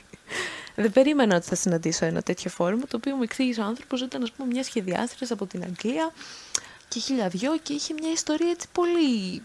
[0.75, 4.09] Δεν περίμενα ότι θα συναντήσω ένα τέτοιο φόρμα, το οποίο μου εξήγησε ο άνθρωπος ότι
[4.09, 6.11] ήταν, ας πούμε, μια σχεδιάστρια από την Αγγλία
[6.87, 9.41] και χιλιαδιό και είχε μια ιστορία έτσι πολύ.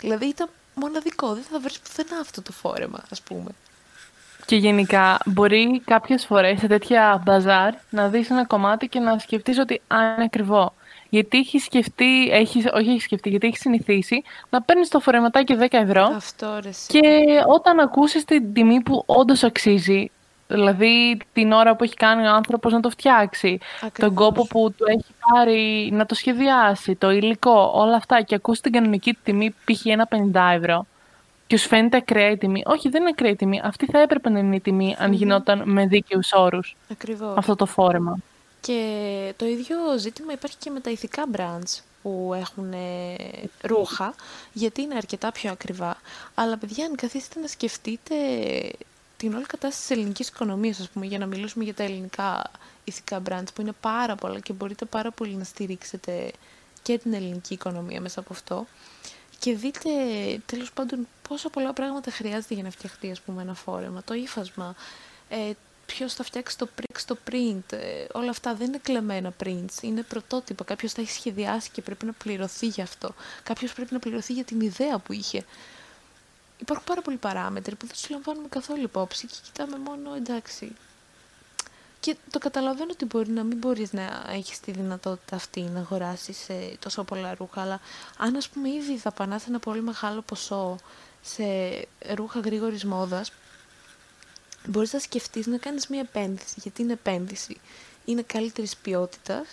[0.00, 3.50] Δηλαδή ήταν μοναδικό, δεν θα βρεις πουθενά αυτό το φόρεμα, ας πούμε.
[4.46, 9.58] Και γενικά μπορεί κάποιες φορές σε τέτοια μπαζάρ να δεις ένα κομμάτι και να σκεφτείς
[9.58, 10.74] ότι α, είναι ακριβό.
[11.08, 15.66] Γιατί έχεις σκεφτεί, έχεις, όχι έχεις σκεφτεί, γιατί έχεις συνηθίσει να παίρνεις το φορεματάκι 10
[15.70, 16.02] ευρώ.
[16.02, 17.00] Αυτό, ρε, και
[17.46, 20.10] όταν ακούσεις την τιμή που όντως αξίζει,
[20.52, 23.58] Δηλαδή την ώρα που έχει κάνει ο άνθρωπος να το φτιάξει,
[23.98, 28.60] τον κόπο που του έχει πάρει να το σχεδιάσει, το υλικό, όλα αυτά και ακούς
[28.60, 29.86] την κανονική τιμή π.χ.
[29.86, 30.86] ένα 50 ευρώ
[31.46, 32.62] και σου φαίνεται ακραία η τιμή.
[32.66, 33.60] Όχι, δεν είναι ακραία η τιμή.
[33.64, 37.36] Αυτή θα έπρεπε να είναι η τιμή αν γινόταν με δίκαιους όρους Ακριβώς.
[37.36, 38.18] αυτό το φόρεμα.
[38.60, 43.14] Και το ίδιο ζήτημα υπάρχει και με τα ηθικά brands που έχουν ε,
[43.62, 44.14] ρούχα,
[44.52, 45.96] γιατί είναι αρκετά πιο ακριβά.
[46.34, 48.14] Αλλά παιδιά, αν καθίσετε να σκεφτείτε
[49.22, 52.50] την όλη κατάσταση της ελληνικής οικονομίας, ας πούμε, για να μιλήσουμε για τα ελληνικά
[52.84, 56.32] ηθικά brands, που είναι πάρα πολλά και μπορείτε πάρα πολύ να στηρίξετε
[56.82, 58.66] και την ελληνική οικονομία μέσα από αυτό.
[59.38, 59.90] Και δείτε,
[60.46, 64.02] τέλος πάντων, πόσα πολλά πράγματα χρειάζεται για να φτιαχτεί, ας πούμε, ένα φόρεμα.
[64.02, 64.74] Το ύφασμα,
[65.28, 65.50] ε,
[65.86, 66.68] ποιος θα φτιάξει το,
[67.06, 67.72] το print.
[67.72, 70.64] Ε, όλα αυτά δεν είναι κλεμμένα prints, είναι πρωτότυπα.
[70.64, 73.14] Κάποιος τα έχει σχεδιάσει και πρέπει να πληρωθεί γι' αυτό.
[73.42, 75.44] Κάποιος πρέπει να πληρωθεί για την ιδέα που είχε.
[76.62, 80.72] Υπάρχουν πάρα πολλοί παράμετροι που δεν τους λαμβάνουμε καθόλου υπόψη και κοιτάμε μόνο εντάξει.
[82.00, 86.48] Και το καταλαβαίνω ότι μπορεί να μην μπορείς να έχεις τη δυνατότητα αυτή να αγοράσεις
[86.48, 87.80] ε, τόσο πολλά ρούχα, αλλά
[88.18, 90.76] αν ας πούμε ήδη θα πανάς ένα πολύ μεγάλο ποσό
[91.22, 91.44] σε
[92.14, 93.32] ρούχα γρήγορης μόδας,
[94.66, 97.60] μπορείς να σκεφτείς να κάνεις μια επένδυση, γιατί είναι επένδυση;
[98.04, 99.46] Είναι καλύτερης ποιότητας,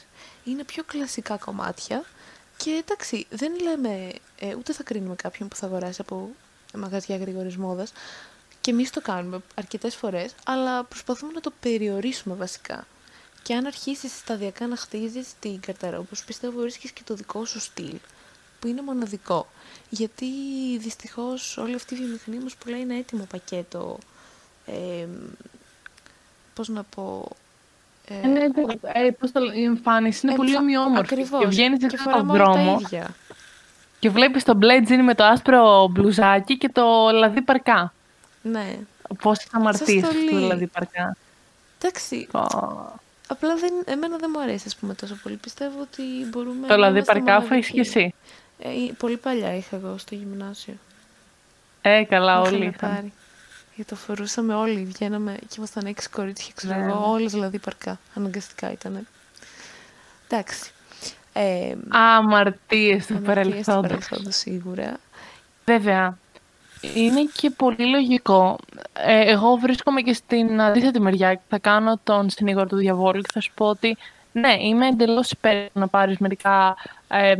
[0.43, 2.03] είναι πιο κλασικά κομμάτια
[2.57, 6.29] και εντάξει, δεν λέμε, ε, ούτε θα κρίνουμε κάποιον που θα αγοράσει από
[6.77, 7.91] μαγαζιά γρήγορης μόδας
[8.61, 12.87] και εμείς το κάνουμε αρκετές φορές, αλλά προσπαθούμε να το περιορίσουμε βασικά.
[13.43, 17.59] Και αν αρχίσεις σταδιακά να χτίζεις την καρτέρα, όπως πιστεύω βρίσκεις και το δικό σου
[17.59, 17.95] στυλ,
[18.59, 19.47] που είναι μοναδικό.
[19.89, 20.25] Γιατί
[20.77, 23.97] δυστυχώς όλη αυτή η βιομηχανία μας πουλάει ένα έτοιμο πακέτο
[24.65, 25.07] ε,
[26.53, 27.27] πώς να πω...
[28.05, 28.39] Ε, ναι,
[28.81, 31.13] ε, πώς το, η εμφάνιση είναι πολύ ομοιόμορφη.
[31.13, 31.39] Ακριβώς.
[31.39, 32.81] Και βγαίνεις και στον δρόμο
[33.99, 37.93] και βλέπεις το μπλε τζίνι με το άσπρο μπλουζάκι και το λαδί παρκά.
[38.41, 38.77] Ναι.
[39.21, 41.15] Πόσες αμαρτίες το λαδί παρκά;
[41.77, 42.27] Εντάξει.
[43.27, 45.35] Απλά δεν, εμένα δεν μου αρέσει, ας πούμε, τόσο πολύ.
[45.35, 46.67] Πιστεύω ότι μπορούμε...
[46.67, 48.13] Το λαδί παρκά έχεις και εσύ.
[48.59, 50.73] Ε, πολύ παλιά είχα εγώ στο γυμνάσιο.
[51.81, 53.11] Ε, καλά, όλοι είχαν.
[53.75, 56.85] Γιατί το φορούσαμε όλοι, βγαίναμε και ήμασταν έξι κορίτσια, ξέρω ναι.
[56.85, 59.07] εγώ, όλες δηλαδή παρκά, αναγκαστικά ήταν.
[60.27, 60.71] Εντάξει.
[61.41, 64.09] Ε, αμαρτίες του παρελθόντος.
[64.27, 64.99] σίγουρα.
[65.65, 66.17] Βέβαια,
[66.95, 68.57] είναι και πολύ λογικό.
[68.93, 73.29] Ε, εγώ βρίσκομαι και στην αντίθετη μεριά και θα κάνω τον συνήγορο του διαβόλου και
[73.33, 73.97] θα σου πω ότι
[74.31, 76.75] ναι, είμαι εντελώς υπέρ να πάρεις μερικά
[77.07, 77.35] ε,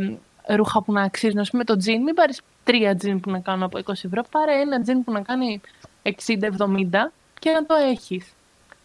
[0.46, 1.38] ρούχα που να αξίζουν.
[1.38, 4.60] Α πούμε, το τζιν, μην πάρεις τρία τζιν που να κάνουν από 20 ευρώ, πάρε
[4.60, 5.60] ένα τζιν που να κάνει
[6.02, 6.10] 60-70
[7.38, 8.32] και να το έχεις.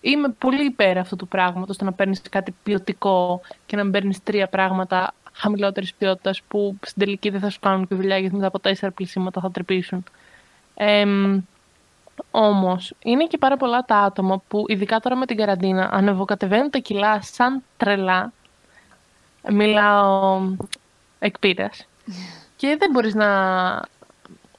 [0.06, 4.24] Είμαι πολύ υπέρ αυτού του πράγματος, το να παίρνεις κάτι ποιοτικό και να μην παίρνεις
[4.24, 8.48] τρία πράγματα χαμηλότερης ποιότητας που στην τελική δεν θα σου κάνουν και δουλειά γιατί μετά
[8.48, 10.04] από τέσσερα πλησίματα θα τρυπήσουν.
[10.76, 11.06] Ε,
[12.32, 16.78] όμως, είναι και πάρα πολλά τα άτομα που, ειδικά τώρα με την καραντίνα, ανεβοκατεβαίνουν τα
[16.78, 18.32] κιλά σαν τρελά.
[19.50, 20.42] Μιλάω
[21.20, 21.36] εκ
[22.58, 23.28] Και δεν μπορείς να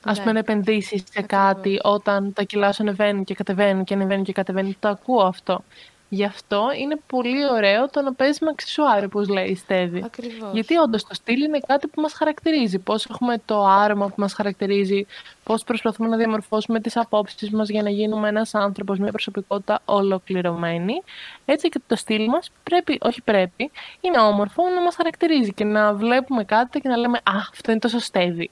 [0.07, 0.19] Α ναι.
[0.19, 4.33] πούμε, να επενδύσεις σε κάτι όταν τα κιλά σου ανεβαίνουν και κατεβαίνουν και ανεβαίνουν και
[4.33, 4.77] κατεβαίνουν.
[4.81, 5.63] Το ακούω αυτό.
[6.09, 10.03] Γι' αυτό είναι πολύ ωραίο το να παίζεις με αξισουάρ, όπως λέει η Στέβη.
[10.05, 10.51] Ακριβώς.
[10.53, 12.79] Γιατί όντως το στυλ είναι κάτι που μας χαρακτηρίζει.
[12.79, 15.07] Πώς έχουμε το άρωμα που μας χαρακτηρίζει,
[15.45, 21.03] πώς προσπαθούμε να διαμορφώσουμε τις απόψεις μας για να γίνουμε ένας άνθρωπος, μια προσωπικότητα ολοκληρωμένη.
[21.45, 25.95] Έτσι και το στυλ μας πρέπει, όχι πρέπει, είναι όμορφο να μας χαρακτηρίζει και να
[25.95, 28.51] βλέπουμε κάτι και να λέμε Α, αυτό είναι τόσο Στέβη.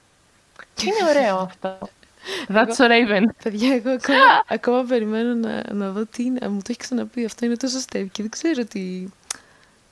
[0.83, 1.77] Είναι ωραίο αυτό.
[2.47, 3.23] That's a Raven.
[3.43, 6.47] Παιδιά, εγώ ακόμα, ακόμα περιμένω να, να δω τι είναι.
[6.47, 7.25] Μου το έχει ξαναπεί.
[7.25, 9.07] Αυτό είναι τόσο στέβη και δεν ξέρω τι.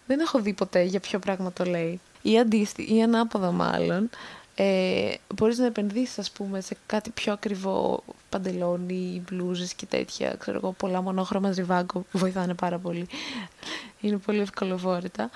[0.05, 1.99] Δεν έχω δει ποτέ για ποιο πράγμα το λέει.
[2.21, 4.09] Ή αντίστοιχα, ή ανάποδα μάλλον.
[4.55, 10.57] Ε, μπορείς να επενδύσεις ας πούμε σε κάτι πιο ακριβό παντελόνι, μπλούζες και τέτοια ξέρω
[10.57, 13.07] εγώ πολλά μονόχρωμα ζιβάγκο βοηθάνε πάρα πολύ
[14.07, 15.29] είναι πολύ ευκολοβόρητα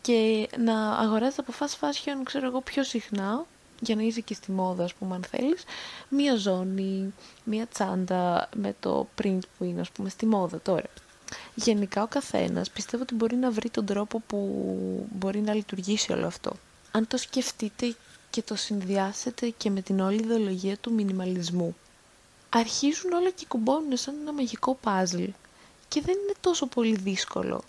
[0.00, 3.46] και να αγοράζεις από fast fashion ξέρω εγώ πιο συχνά
[3.80, 5.64] για να είσαι και στη μόδα, ας πούμε, αν θέλεις,
[6.08, 10.88] μία ζώνη, μία τσάντα με το print που είναι, ας πούμε, στη μόδα τώρα.
[11.54, 16.26] Γενικά ο καθένας πιστεύω ότι μπορεί να βρει τον τρόπο που μπορεί να λειτουργήσει όλο
[16.26, 16.52] αυτό.
[16.90, 17.94] Αν το σκεφτείτε
[18.30, 21.76] και το συνδυάσετε και με την όλη ιδεολογία του μινιμαλισμού,
[22.48, 25.24] αρχίζουν όλα και κουμπώνουν σαν ένα μαγικό παζλ
[25.88, 27.62] και δεν είναι τόσο πολύ δύσκολο.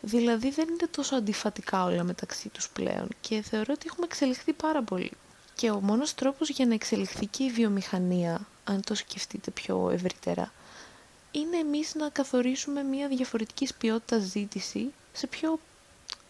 [0.00, 4.82] Δηλαδή δεν είναι τόσο αντιφατικά όλα μεταξύ τους πλέον και θεωρώ ότι έχουμε εξελιχθεί πάρα
[4.82, 5.10] πολύ.
[5.58, 10.52] Και ο μόνος τρόπος για να εξελιχθεί και η βιομηχανία, αν το σκεφτείτε πιο ευρύτερα,
[11.30, 15.58] είναι εμείς να καθορίσουμε μια διαφορετική ποιότητα ζήτηση σε πιο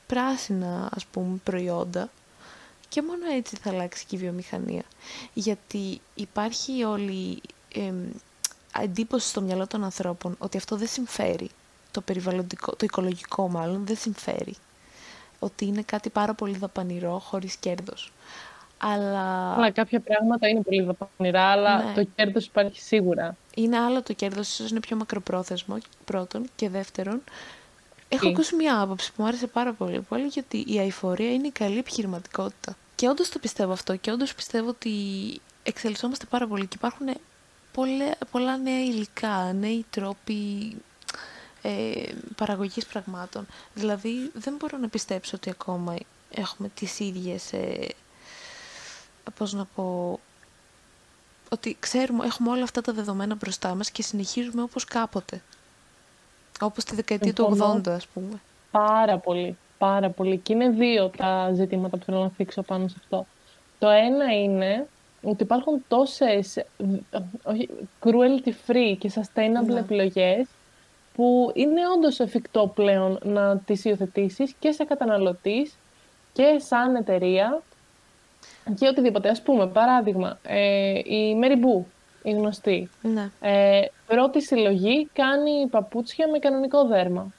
[0.06, 2.10] πράσινα, ας πούμε, προϊόντα
[2.88, 4.82] και μόνο έτσι θα αλλάξει και η βιομηχανία.
[5.34, 7.40] Γιατί υπάρχει όλη
[8.80, 11.50] εντύπωση στο μυαλό των ανθρώπων ότι αυτό δεν συμφέρει.
[11.90, 14.54] Το περιβαλλοντικό, το οικολογικό μάλλον δεν συμφέρει.
[15.38, 18.12] Ότι είναι κάτι πάρα πολύ δαπανηρό, χωρίς κέρδος.
[18.78, 19.54] Αλλά...
[19.54, 21.92] αλλά κάποια πράγματα είναι πολύ δαπανηρά, αλλά ναι.
[21.94, 23.36] το κέρδος υπάρχει σίγουρα.
[23.54, 26.48] Είναι άλλο το κέρδος, ίσως είναι πιο μακροπρόθεσμο, πρώτον.
[26.56, 27.22] Και δεύτερον,
[28.08, 31.50] έχω ακούσει μια άποψη που μου άρεσε πάρα πολύ, πολύ γιατί η αηφορία είναι η
[31.50, 32.76] καλή επιχειρηματικότητα.
[32.94, 34.90] Και όντως το πιστεύω αυτό και όντως πιστεύω ότι
[35.62, 37.06] εξελισσόμαστε πάρα πολύ και υπάρχουν
[37.72, 40.72] πολλά, πολλά νέα υλικά, νέοι τρόποι
[41.62, 42.02] ε,
[42.36, 43.46] παραγωγής πραγμάτων.
[43.74, 45.96] Δηλαδή δεν μπορώ να πιστέψω ότι ακόμα
[46.30, 47.88] έχουμε τις ίδιες, ε,
[49.30, 50.18] πώς να πω,
[51.52, 55.42] ότι ξέρουμε, έχουμε όλα αυτά τα δεδομένα μπροστά μας και συνεχίζουμε όπως κάποτε.
[56.60, 58.40] Όπως τη δεκαετία του 80, ας πούμε.
[58.70, 60.36] Πάρα πολύ, πάρα πολύ.
[60.38, 63.26] Και είναι δύο τα ζητήματα που θέλω να θίξω πάνω σε αυτό.
[63.78, 64.86] Το ένα είναι
[65.22, 66.64] ότι υπάρχουν τόσες
[67.42, 67.68] όχι,
[68.00, 69.78] cruelty free και sustainable ναι.
[69.78, 70.46] επιλογές
[71.14, 75.74] που είναι όντως εφικτό πλέον να τις υιοθετήσεις και σε καταναλωτής
[76.32, 77.62] και σαν εταιρεία
[78.78, 79.28] και οτιδήποτε.
[79.28, 81.84] Ας πούμε, παράδειγμα, ε, η Mary Boo,
[82.22, 82.90] η γνωστή.
[83.02, 83.30] Ναι.
[83.40, 87.32] Ε, πρώτη συλλογή κάνει παπούτσια με κανονικό δέρμα.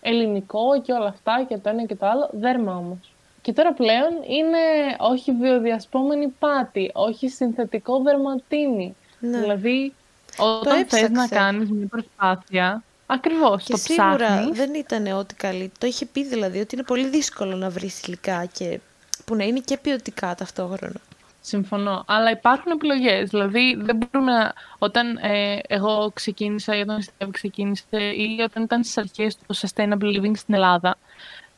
[0.00, 3.12] Ελληνικό και όλα αυτά και το ένα και το άλλο, δέρμα όμως.
[3.42, 4.58] Και τώρα πλέον είναι
[4.98, 8.96] όχι βιοδιασπόμενη πάτη, όχι συνθετικό δερματίνη.
[9.18, 9.38] Ναι.
[9.38, 9.92] Δηλαδή,
[10.38, 14.56] όταν θες να κάνεις μια προσπάθεια, ακριβώς και το σίγουρα ψάχνεις.
[14.56, 15.72] δεν ήταν ό,τι καλή.
[15.78, 18.80] Το είχε πει δηλαδή ότι είναι πολύ δύσκολο να βρεις υλικά και
[19.26, 21.00] που να είναι και ποιοτικά ταυτόχρονα.
[21.40, 22.04] Συμφωνώ.
[22.06, 23.30] Αλλά υπάρχουν επιλογές.
[23.30, 24.52] Δηλαδή, δεν μπορούμε να...
[24.78, 30.20] Όταν ε, εγώ ξεκίνησα ή όταν η ξεκίνησε ή όταν ήταν στις αρχές του Sustainable
[30.20, 30.96] Living στην Ελλάδα,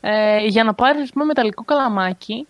[0.01, 2.47] ε, για να πάρεις πούμε, μεταλλικό καλαμάκι,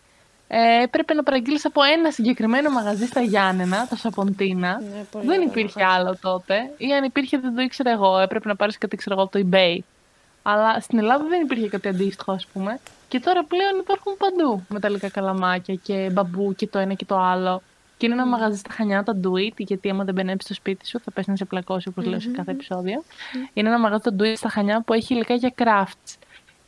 [0.47, 4.81] ε, έπρεπε να παραγγείλεις από ένα συγκεκριμένο μαγαζί στα Γιάννενα, το Σαποντίνα.
[4.81, 6.71] Ναι, δεν υπήρχε άλλο τότε.
[6.77, 8.19] Ή αν υπήρχε, δεν το ήξερα εγώ.
[8.19, 9.77] Έπρεπε να πάρεις κάτι, ξέρω εγώ, από το eBay.
[10.51, 12.79] Αλλά στην Ελλάδα δεν υπήρχε κάτι αντίστοιχο, ας πούμε.
[13.07, 17.61] Και τώρα πλέον υπάρχουν παντού μεταλλικά καλαμάκια και μπαμπού και το ένα και το άλλο.
[17.97, 18.29] Και είναι ένα mm.
[18.29, 21.29] μαγαζί στα Χανιά, το Do It, γιατί άμα δεν μπαινέψεις στο σπίτι σου θα πέσει
[21.29, 22.09] να σε πλακώσει, όπως mm-hmm.
[22.09, 23.03] λέω σε κάθε επεισόδιο.
[23.05, 23.49] Mm.
[23.53, 26.17] Είναι ένα μαγαζί, το Do It στα Χανιά, που έχει υλικά για crafts.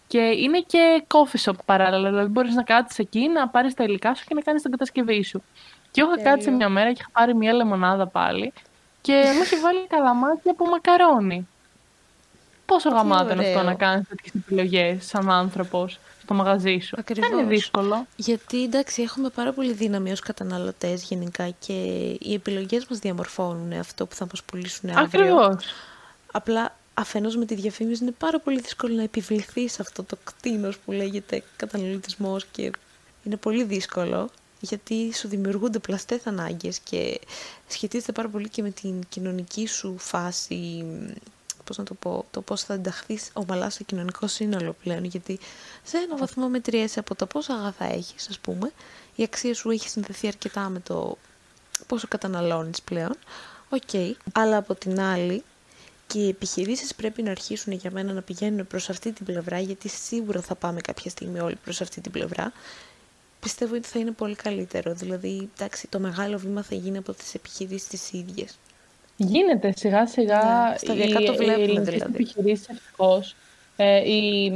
[0.07, 2.09] Και είναι και coffee shop παράλληλα.
[2.09, 5.23] Δηλαδή μπορείς να κάτσεις εκεί, να πάρεις τα υλικά σου και να κάνεις την κατασκευή
[5.23, 5.43] σου.
[5.91, 8.53] Και εγώ είχα κάτσει μια μέρα και είχα πάρει μια λεμονάδα πάλι
[9.01, 11.47] και μου είχε βάλει καλαμάκια από μακαρόνι.
[12.71, 16.95] Πόσο γαμάτο είναι αυτό να κάνεις τέτοιες επιλογές σαν άνθρωπος στο μαγαζί σου.
[16.99, 17.29] Ακριβώς.
[17.29, 18.05] Δεν είναι δύσκολο.
[18.15, 21.73] Γιατί εντάξει, έχουμε πάρα πολύ δύναμη ως καταναλωτές γενικά και
[22.19, 25.35] οι επιλογές μας διαμορφώνουν αυτό που θα μας πουλήσουν αύριο.
[25.35, 25.65] Ακριβώς.
[26.31, 30.77] Απλά αφενός με τη διαφήμιση είναι πάρα πολύ δύσκολο να επιβληθεί σε αυτό το κτίνος
[30.77, 32.71] που λέγεται καταναλωτισμός και
[33.23, 34.29] είναι πολύ δύσκολο
[34.59, 37.19] γιατί σου δημιουργούνται πλαστές ανάγκες και
[37.67, 40.85] σχετίζεται πάρα πολύ και με την κοινωνική σου φάση,
[41.61, 45.39] πώς να το πω, το πώς θα ενταχθείς ομαλά στο κοινωνικό σύνολο πλέον, γιατί
[45.83, 48.71] σε ένα βαθμό μετριέσαι από το πόσα αγαθά έχεις, ας πούμε,
[49.15, 51.17] η αξία σου έχει συνδεθεί αρκετά με το
[51.87, 53.17] πόσο καταναλώνεις πλέον,
[53.69, 54.11] OK, okay.
[54.31, 55.43] αλλά από την άλλη
[56.07, 59.89] και οι επιχειρήσεις πρέπει να αρχίσουν για μένα να πηγαίνουν προς αυτή την πλευρά, γιατί
[59.89, 62.51] σίγουρα θα πάμε κάποια στιγμή όλοι προς αυτή την πλευρά.
[63.39, 64.93] Πιστεύω ότι θα είναι πολύ καλύτερο.
[64.93, 68.57] Δηλαδή, εντάξει, το μεγάλο βήμα θα γίνει από τις επιχειρήσεις τις ίδιες.
[69.25, 70.69] Γίνεται σιγά σιγά.
[70.69, 72.11] Ναι, σταδιακά το βλέπουμε οι δηλαδή.
[72.13, 73.35] επιχειρήσεις ευτυχώς.
[73.75, 74.51] Ε, οι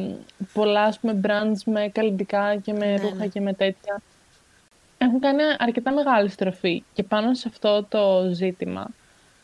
[0.54, 3.28] πολλά ας πούμε, brands με καλλιτικά και με ναι, ρούχα ναι.
[3.28, 4.01] και με τέτοια
[4.97, 8.89] έχουν κάνει αρκετά μεγάλη στροφή και πάνω σε αυτό το ζήτημα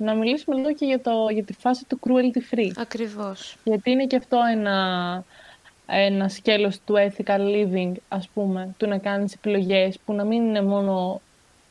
[0.01, 2.71] να μιλήσουμε λίγο και για, το, για τη φάση του cruelty free.
[2.77, 3.55] Ακριβώς.
[3.63, 5.23] Γιατί είναι και αυτό ένα,
[5.85, 10.61] ένα σκέλος του ethical living, ας πούμε, του να κάνεις επιλογές που να μην είναι
[10.61, 11.21] μόνο,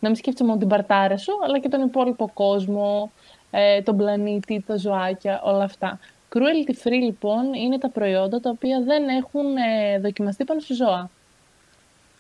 [0.00, 3.12] να μην σκέφτεσαι μόνο την παρτάρα σου, αλλά και τον υπόλοιπο κόσμο,
[3.50, 5.98] ε, τον πλανήτη, τα ζωάκια, όλα αυτά.
[6.34, 11.10] Cruelty free, λοιπόν, είναι τα προϊόντα τα οποία δεν έχουν ε, δοκιμαστεί πάνω σε ζώα.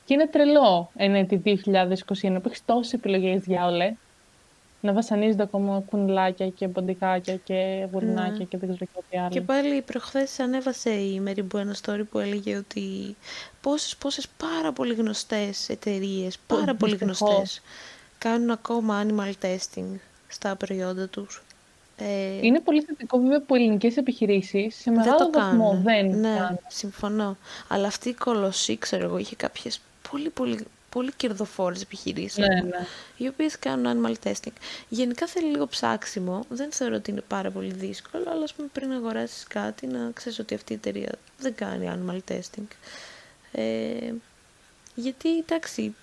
[0.04, 1.32] Και είναι τρελό εν 2021
[2.20, 3.94] που έχεις τόσες επιλογές για όλε
[4.80, 8.44] να βασανίζονται ακόμα κουνλάκια και ποντικάκια και γουρνάκια ναι.
[8.44, 9.28] και δεν ξέρω τι άλλο.
[9.28, 13.16] Και πάλι προχθές ανέβασε η Mary Boo ένα story που έλεγε ότι
[13.60, 17.62] πόσες, πόσες πάρα πολύ γνωστές εταιρείες, πάρα πολύ γνωστές,
[18.18, 21.42] κάνουν ακόμα animal testing στα προϊόντα τους.
[21.96, 22.46] Ε...
[22.46, 26.58] Είναι πολύ θετικό βέβαια που ελληνικές επιχειρήσεις σε μεγάλο βαθμό δεν ναι, κάνουν.
[26.68, 27.36] συμφωνώ.
[27.68, 32.86] Αλλά αυτή η κολοσσή, ξέρω εγώ, είχε κάποιες πολύ πολύ πολύ κερδοφόρες επιχειρήσεις, ναι, ναι.
[33.16, 34.52] οι οποίες κάνουν animal testing.
[34.88, 38.92] Γενικά θέλει λίγο ψάξιμο, δεν θεωρώ ότι είναι πάρα πολύ δύσκολο, αλλά ας πούμε πριν
[38.92, 42.66] αγοράσεις κάτι να ξέρεις ότι αυτή η εταιρεία δεν κάνει animal testing.
[43.52, 44.12] Ε,
[44.94, 45.94] γιατί, εντάξει,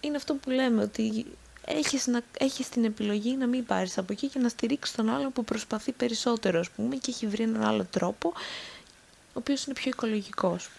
[0.00, 1.26] είναι αυτό που λέμε, ότι
[1.66, 5.32] έχεις, να, έχεις την επιλογή να μην πάρεις από εκεί και να στηρίξεις τον άλλον
[5.32, 8.32] που προσπαθεί περισσότερο, ας πούμε, και έχει βρει έναν άλλο τρόπο,
[9.28, 10.70] ο οποίος είναι πιο οικολογικός.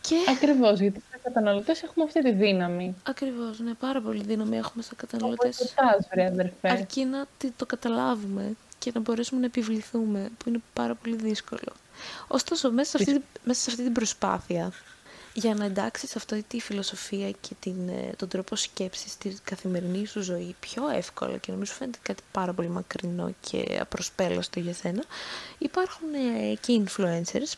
[0.00, 0.16] Και...
[0.28, 2.94] Ακριβώς, γιατί στα καταναλωτές έχουμε αυτή τη δύναμη.
[3.02, 5.60] Ακριβώς, ναι, πάρα πολύ δύναμη έχουμε στα καταναλωτές.
[5.60, 6.68] Όπως βρε αδερφέ.
[6.68, 7.26] Αρκεί να
[7.56, 11.72] το καταλάβουμε και να μπορέσουμε να επιβληθούμε, που είναι πάρα πολύ δύσκολο.
[12.28, 14.72] Ωστόσο, μέσα σε αυτή, μέσα σε αυτή την προσπάθεια,
[15.32, 20.22] για να εντάξεις αυτή τη φιλοσοφία και την, ε, τον τρόπο σκέψης στη καθημερινή σου
[20.22, 25.04] ζωή πιο εύκολα και νομίζω φαίνεται κάτι πάρα πολύ μακρινό και απροσπέλαστο για σένα,
[25.58, 27.52] υπάρχουν ε, και influencers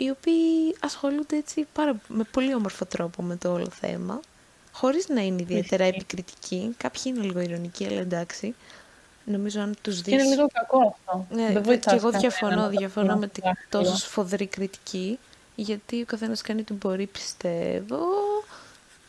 [0.00, 4.20] οι οποίοι ασχολούνται έτσι πάρα, με πολύ όμορφο τρόπο με το όλο θέμα,
[4.72, 6.74] χωρίς να είναι ιδιαίτερα επικριτικοί.
[6.76, 8.54] Κάποιοι είναι λίγο ηρωνικοί, αλλά εντάξει.
[9.24, 10.14] Νομίζω αν τους δεις...
[10.14, 11.26] Είναι λίγο κακό αυτό.
[11.30, 15.18] Ναι, και εγώ διαφωνώ, διαφωνώ με την τόσο σφοδρή κριτική,
[15.54, 17.98] γιατί ο καθένας κάνει ό,τι μπορεί, πιστεύω,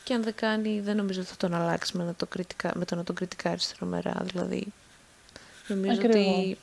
[0.03, 2.85] και αν δεν κάνει, δεν νομίζω ότι θα τον αλλάξει με, να το, κριτικά, με
[2.85, 4.15] το να τον κριτικάρεις τρομερά.
[4.23, 4.67] Δηλαδή,
[5.67, 6.57] νομίζω ότι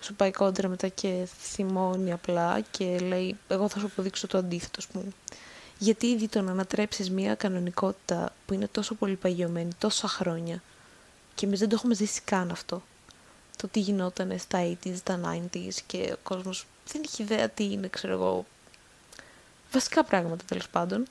[0.00, 4.80] σου πάει κόντρα μετά και θυμώνει απλά και λέει εγώ θα σου αποδείξω το αντίθετο,
[4.92, 5.12] πούμε.
[5.78, 10.62] Γιατί ήδη το να ανατρέψεις μια κανονικότητα που είναι τόσο πολύ παγιωμένη, τόσα χρόνια
[11.34, 12.82] και εμείς δεν το έχουμε ζήσει καν αυτό.
[13.56, 17.88] Το τι γινόταν στα 80s, στα 90s και ο κόσμος δεν έχει ιδέα τι είναι,
[17.88, 18.44] ξέρω εγώ,
[19.72, 21.06] βασικά πράγματα τέλος πάντων.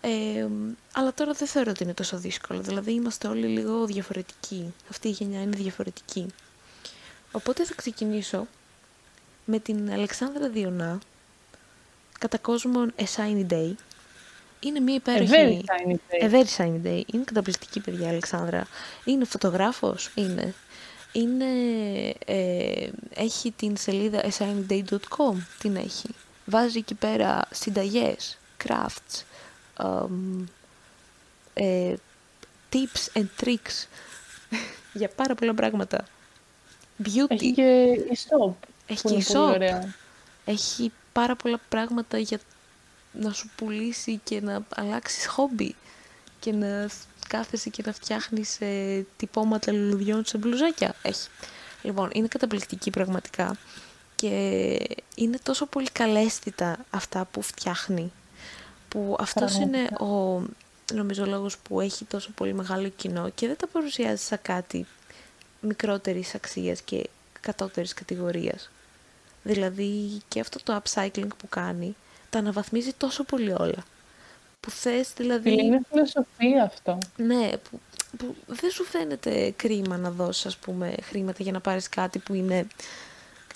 [0.00, 0.46] Ε,
[0.92, 2.60] αλλά τώρα δεν θεωρώ ότι είναι τόσο δύσκολο.
[2.60, 4.74] Δηλαδή είμαστε όλοι λίγο διαφορετικοί.
[4.90, 6.26] Αυτή η γενιά είναι διαφορετική.
[7.32, 8.46] Οπότε θα ξεκινήσω
[9.44, 10.98] με την Αλεξάνδρα Διονά,
[12.18, 13.72] κατά κόσμον A Shiny Day.
[14.60, 15.64] Είναι μια υπέροχη...
[16.22, 17.02] A very shiny day.
[17.12, 18.66] Είναι καταπληκτική παιδιά Αλεξάνδρα.
[19.04, 20.54] Είναι φωτογράφος, είναι.
[21.12, 21.44] Είναι...
[22.26, 26.08] Ε, έχει την σελίδα ashinyday.com, την έχει.
[26.44, 29.22] Βάζει εκεί πέρα συνταγές, crafts,
[31.54, 31.94] ε,
[32.72, 33.86] tips and tricks
[34.92, 36.04] για πάρα πολλά πράγματα.
[37.04, 37.26] Beauty.
[37.28, 38.52] Έχει και e-shop.
[38.86, 39.58] Έχει και e-shop.
[40.44, 42.40] Έχει πάρα πολλά πράγματα για
[43.12, 45.74] να σου πουλήσει και να αλλάξεις χόμπι
[46.40, 46.88] και να
[47.28, 50.94] κάθεσαι και να φτιάχνεις ε, τυπώματα λουλουδιών σε μπλουζάκια.
[51.02, 51.28] Έχει.
[51.82, 53.56] Λοιπόν, είναι καταπληκτική πραγματικά
[54.16, 54.28] και
[55.14, 58.12] είναι τόσο πολύ καλέσθητα αυτά που φτιάχνει
[58.88, 60.42] που αυτός είναι ο
[60.94, 64.86] νομίζω λόγος που έχει τόσο πολύ μεγάλο κοινό και δεν τα παρουσιάζει σαν κάτι
[65.60, 67.08] μικρότερης αξίας και
[67.40, 68.70] κατώτερης κατηγορίας.
[69.42, 71.96] Δηλαδή και αυτό το upcycling που κάνει
[72.30, 73.84] τα αναβαθμίζει τόσο πολύ όλα.
[74.60, 75.52] Που θες δηλαδή...
[75.52, 76.98] Είναι φιλοσοφία αυτό.
[77.16, 77.80] Ναι, που,
[78.16, 82.34] που δεν σου φαίνεται κρίμα να δώσεις ας πούμε χρήματα για να πάρεις κάτι που
[82.34, 82.66] είναι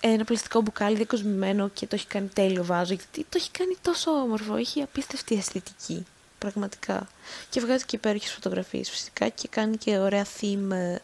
[0.01, 4.11] ένα πλαστικό μπουκάλι διακοσμημένο και το έχει κάνει τέλειο βάζο; Γιατί το έχει κάνει τόσο
[4.11, 6.07] όμορφο, έχει απίστευτη αισθητική
[6.38, 7.09] πραγματικά
[7.51, 10.97] και βγάζει και υπέροχες φωτογραφίες φυσικά και κάνει και ωραία theme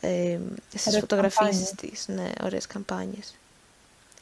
[0.00, 0.38] ε,
[0.74, 3.34] στις φωτογραφίες της, ναι, ωραίες καμπάνιες.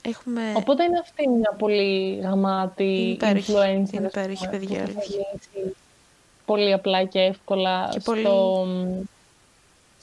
[0.03, 0.53] Έχουμε...
[0.57, 3.93] Οπότε είναι αυτή μια πολύ γαμάτη υπέροχη, influencer.
[3.93, 4.89] Είναι υπέροχη, παιδιά.
[6.47, 8.67] Πολύ απλά και εύκολα και στο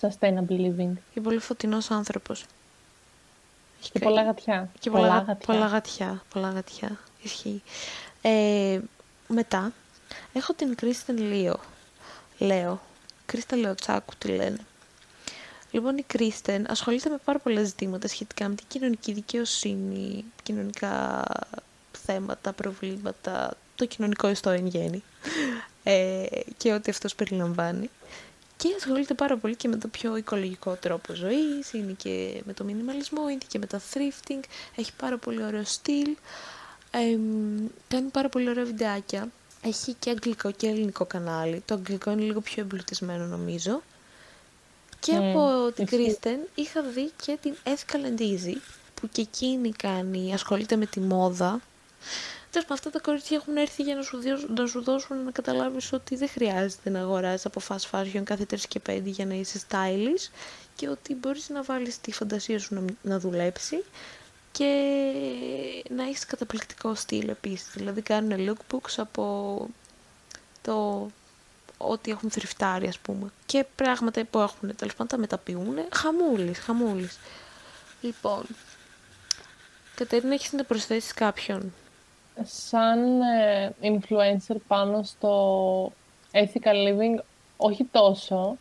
[0.01, 0.93] sustainable living.
[1.13, 2.45] Και πολύ φωτεινός άνθρωπος.
[3.91, 4.69] Και πολλά γατιά.
[4.79, 5.45] Και πολλά, πολλά γατιά.
[5.45, 6.23] Πολλά γατιά.
[6.33, 6.99] Πολλά γατιά.
[7.21, 7.61] Ισχύει.
[8.21, 8.79] Ε,
[9.27, 9.71] μετά,
[10.33, 11.59] έχω την Κρίστεν Λίο.
[12.37, 12.81] Λέω.
[13.25, 14.59] Κρίστα Λεοτσάκου τη λένε.
[15.75, 21.23] Λοιπόν, η Κρίστεν ασχολείται με πάρα πολλά ζητήματα σχετικά με την κοινωνική δικαιοσύνη, κοινωνικά
[22.05, 25.03] θέματα, προβλήματα, το κοινωνικό ιστό εν γέννη
[25.83, 26.25] ε,
[26.57, 27.89] και ό,τι αυτός περιλαμβάνει.
[28.57, 32.63] Και ασχολείται πάρα πολύ και με το πιο οικολογικό τρόπο ζωής, είναι και με το
[32.63, 34.43] μινιμαλισμό, είναι και με το thrifting,
[34.75, 36.15] έχει πάρα πολύ ωραίο στυλ,
[36.91, 37.17] ε,
[37.87, 39.29] κάνει πάρα πολύ ωραία βιντεάκια,
[39.61, 43.81] έχει και αγγλικό και ελληνικό κανάλι, το αγγλικό είναι λίγο πιο εμπλουτισμένο νομίζω,
[45.05, 48.57] και από την Κρίστεν είχα δει και την Ethical and Easy,
[48.93, 51.61] που και εκείνη κάνει, ασχολείται με τη μόδα.
[52.51, 54.19] Τέλος αυτά τα κορίτσια έχουν έρθει για να σου,
[54.55, 58.59] να σου δώσουν να καταλάβεις ότι δεν χρειάζεται να αγοράσεις από fast fashion κάθε 3
[58.67, 60.31] και 5 για να είσαι stylish
[60.75, 63.83] και ότι μπορείς να βάλεις τη φαντασία σου να, να δουλέψει
[64.51, 64.71] και
[65.89, 67.71] να έχεις καταπληκτικό στυλ επίσης.
[67.73, 69.67] Δηλαδή κάνουν lookbooks από
[70.61, 71.07] το
[71.77, 73.31] ό,τι έχουν θρυφτάρει ας πούμε.
[73.45, 75.75] Και πράγματα που έχουν τέλος πάντων τα μεταποιούν.
[75.91, 77.19] Χαμούλης, χαμούλης.
[78.01, 78.43] Λοιπόν,
[79.95, 81.73] Κατερίνα έχεις να προσθέσεις κάποιον;
[82.43, 85.91] Σαν ε, influencer πάνω στο
[86.31, 87.23] ethical living,
[87.57, 88.57] όχι τόσο,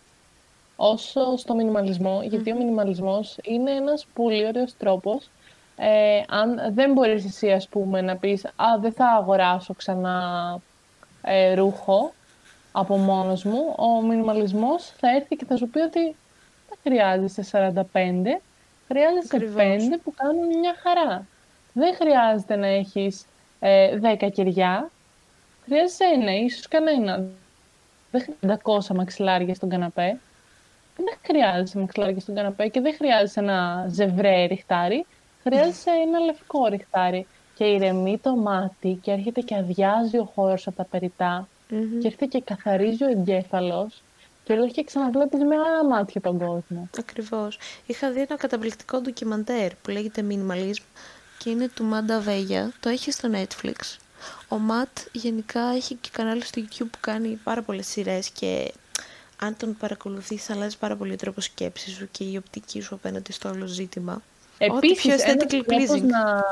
[0.76, 5.28] όσο στο μινιμαλισμό, γιατί ο μινιμαλισμός είναι ένας πολύ ωραίος τρόπος
[5.76, 10.58] ε, αν δεν μπορείς εσύ, ας πούμε, να πεις «Α, δεν θα αγοράσω ξανά
[11.22, 12.12] ε, ρούχο»,
[12.76, 16.16] από μόνος μου, ο μινιμαλισμός θα έρθει και θα σου πει ότι
[16.68, 17.82] δεν χρειάζεσαι 45,
[18.88, 19.86] χρειάζεσαι Ακριβώς.
[19.88, 21.26] 5 που κάνουν μια χαρά.
[21.72, 23.26] Δεν χρειάζεται να έχεις
[23.60, 24.90] ε, 10 κεριά,
[25.64, 27.24] χρειάζεσαι ένα, ίσως κανένα.
[28.10, 30.18] Δεν χρειάζεται 200 μαξιλάρια στον καναπέ.
[30.96, 35.06] Δεν χρειάζεσαι μαξιλάρια στον καναπέ και δεν χρειάζεσαι ένα ζευρέ ριχτάρι.
[35.42, 37.26] Χρειάζεσαι ένα λευκό ριχτάρι.
[37.54, 41.98] Και ηρεμεί το μάτι και έρχεται και αδειάζει ο χώρος από τα περιτά Μμμ.
[41.98, 44.02] και έρχεται και καθαρίζει ο εγκέφαλος
[44.44, 46.88] και όλο και ξαναβλέπεις με άλλα μάτια τον κόσμο.
[46.98, 47.58] Ακριβώς.
[47.86, 50.82] Είχα δει ένα καταπληκτικό ντοκιμαντέρ που λέγεται Minimalism
[51.38, 52.72] και είναι του Μάντα Βέγια.
[52.80, 53.98] Το έχει στο Netflix.
[54.48, 58.72] Ο Ματ γενικά έχει και κανάλι στο YouTube που κάνει πάρα πολλές σειρές και
[59.40, 63.32] αν τον παρακολουθείς αλλάζει πάρα πολύ ο τρόπος σκέψης σου και η οπτική σου απέναντι
[63.32, 64.22] στο όλο ζήτημα.
[64.58, 66.02] Ό,τι πιο Επίσης, ένας aesthetically τρόπος pleasing.
[66.02, 66.42] να,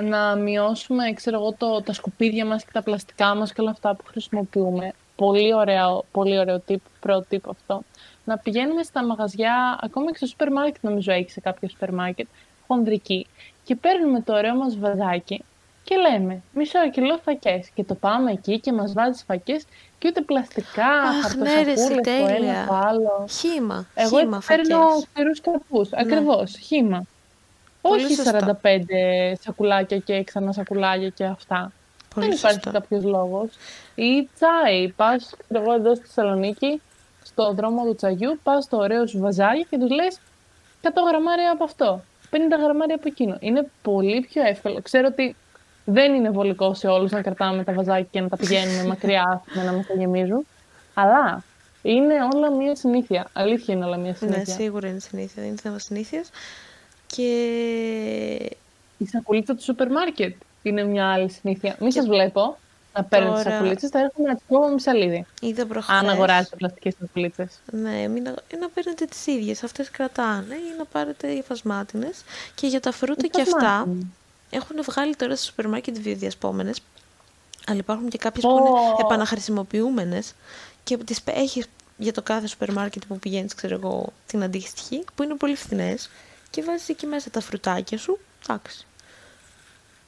[0.00, 3.94] να μειώσουμε, ξέρω εγώ, το, τα σκουπίδια μας και τα πλαστικά μας και όλα αυτά
[3.94, 4.92] που χρησιμοποιούμε.
[5.16, 7.82] Πολύ ωραίο, πολύ ωραίο tip, πρώτο tip αυτό.
[8.24, 12.26] Να πηγαίνουμε στα μαγαζιά, ακόμα και στο σούπερ μάρκετ νομίζω έχει σε κάποιο σούπερ μάρκετ,
[12.66, 13.26] χονδρική,
[13.64, 15.44] και παίρνουμε το ωραίο μας βαζάκι
[15.84, 19.64] και λέμε μισό κιλό φακές και το πάμε εκεί και μας βάζει φακές
[19.98, 20.86] και ούτε πλαστικά,
[21.24, 22.64] Αχ, ναι, ρε, εσύ, χαρτοσακούλες, το ένα τέλεια.
[22.68, 23.26] το άλλο.
[23.28, 23.86] Χήμα.
[23.94, 25.02] Εγώ χήμα έτσι παίρνω φακές.
[25.02, 25.92] σφαιρούς καρπούς.
[25.92, 27.02] Ακριβώς, χήμα.
[27.82, 28.58] Πολύ Όχι σωστά.
[28.62, 28.78] 45
[29.40, 31.72] σακουλάκια και ξανά σακουλάκια και αυτά.
[32.14, 32.70] Πολύ Δεν υπάρχει σωστά.
[32.78, 33.48] κάποιος λόγος.
[33.94, 34.88] Ή τσάι.
[34.88, 36.80] Πας, εγώ εδώ στη Θεσσαλονίκη,
[37.24, 40.18] στο δρόμο του τσαγιού, πας στο ωραίο σου βαζάκι και τους λες
[40.82, 42.02] 100 γραμμάρια από αυτό.
[42.30, 43.36] 50 γραμμάρια από εκείνο.
[43.40, 44.80] Είναι πολύ πιο εύκολο.
[44.82, 45.36] Ξέρω ότι
[45.84, 49.62] δεν είναι βολικό σε όλους να κρατάμε τα βαζάκια και να τα πηγαίνουμε μακριά με
[49.62, 50.46] να μας τα γεμίζουν.
[50.94, 51.42] Αλλά
[51.82, 53.26] είναι όλα μία συνήθεια.
[53.32, 54.54] Αλήθεια είναι όλα μία Ναι, συνήθεια.
[54.54, 55.44] σίγουρα είναι συνήθεια.
[55.46, 56.30] Είναι θέμα συνήθειας.
[57.16, 58.56] Και
[58.98, 61.76] Η σακουλίτσα του σούπερ μάρκετ είναι μια άλλη συνήθεια.
[61.80, 62.58] Μην σας βλέπω
[62.94, 65.26] να παίρνετε τις τώρα- σακουλίτσες, θα έρχομαι να τις πω με μισαλίδι.
[65.40, 65.96] είδα προχθές...
[65.96, 67.60] Αν αγοράζετε πλαστικές σακουλίτσες.
[67.72, 72.24] Ναι, μην, αγ- ή να παίρνετε τις ίδιες, αυτές κρατάνε ή να πάρετε οι φασμάτινες
[72.54, 73.88] και για τα φρούτα και αυτά
[74.50, 76.80] έχουν βγάλει τώρα στα σούπερ μάρκετ βιοδιασπόμενες
[77.66, 78.96] αλλά υπάρχουν και κάποιες που είναι Πω.
[79.00, 80.34] επαναχρησιμοποιούμενες
[80.84, 85.04] και τις πε- έχεις για το κάθε σούπερ μάρκετ που πηγαίνεις, ξέρω εγώ, την αντίστοιχη
[85.14, 86.10] που είναι πολύ φθηνές
[86.52, 88.86] και βάζεις εκεί μέσα τα φρουτάκια σου, εντάξει.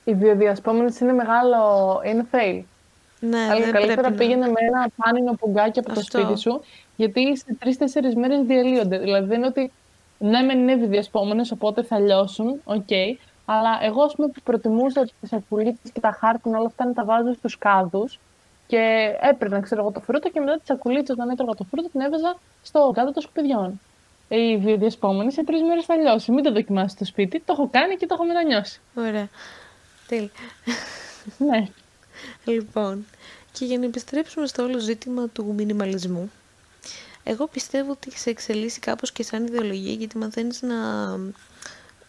[0.04, 1.58] Οι βιοδιασπόμενε είναι μεγάλο.
[2.04, 2.62] είναι fail.
[3.20, 6.02] Ναι, Αλλά δεν καλύτερα πρέπει να- πήγαινε με ένα πάνινο πουγκάκι από Αυτό.
[6.18, 6.60] το σπίτι σου,
[6.96, 8.98] γιατί σε τρεις-τέσσερις μέρες διαλύονται.
[8.98, 9.72] Δηλαδή δεν είναι ότι
[10.18, 12.88] ναι, μεν είναι βιοδιασπώμενες, οπότε θα λιώσουν, οκ.
[13.44, 17.04] αλλά εγώ, ας πούμε, που προτιμούσα τις σακουλίτσες και τα χάρτινα, όλα αυτά να τα
[17.04, 18.18] βάζω στους κάδους
[18.66, 22.00] και έπαιρνα, ξέρω εγώ, το φρούτο και μετά τη σακουλίτσα, όταν έτρωγα το φρούτο, την
[22.00, 23.80] έβαζα στο κάδο των σκουπιδιών.
[24.28, 26.32] Οι βιοδιασπώμενες σε τρεις μέρες θα λιώσει.
[26.32, 27.40] Μην το δοκιμάσεις στο σπίτι.
[27.40, 28.80] Το έχω κάνει και το έχω μετανιώσει.
[28.94, 29.28] Ωραία.
[30.08, 30.30] Τέλεια.
[31.38, 31.68] Ναι.
[32.44, 33.06] Λοιπόν,
[33.52, 36.30] και για να επιστρέψουμε στο όλο ζήτημα του μινιμαλισμού,
[37.24, 41.08] εγώ πιστεύω ότι σε εξελίσσει κάπως και σαν ιδεολογία, γιατί μαθαίνεις να,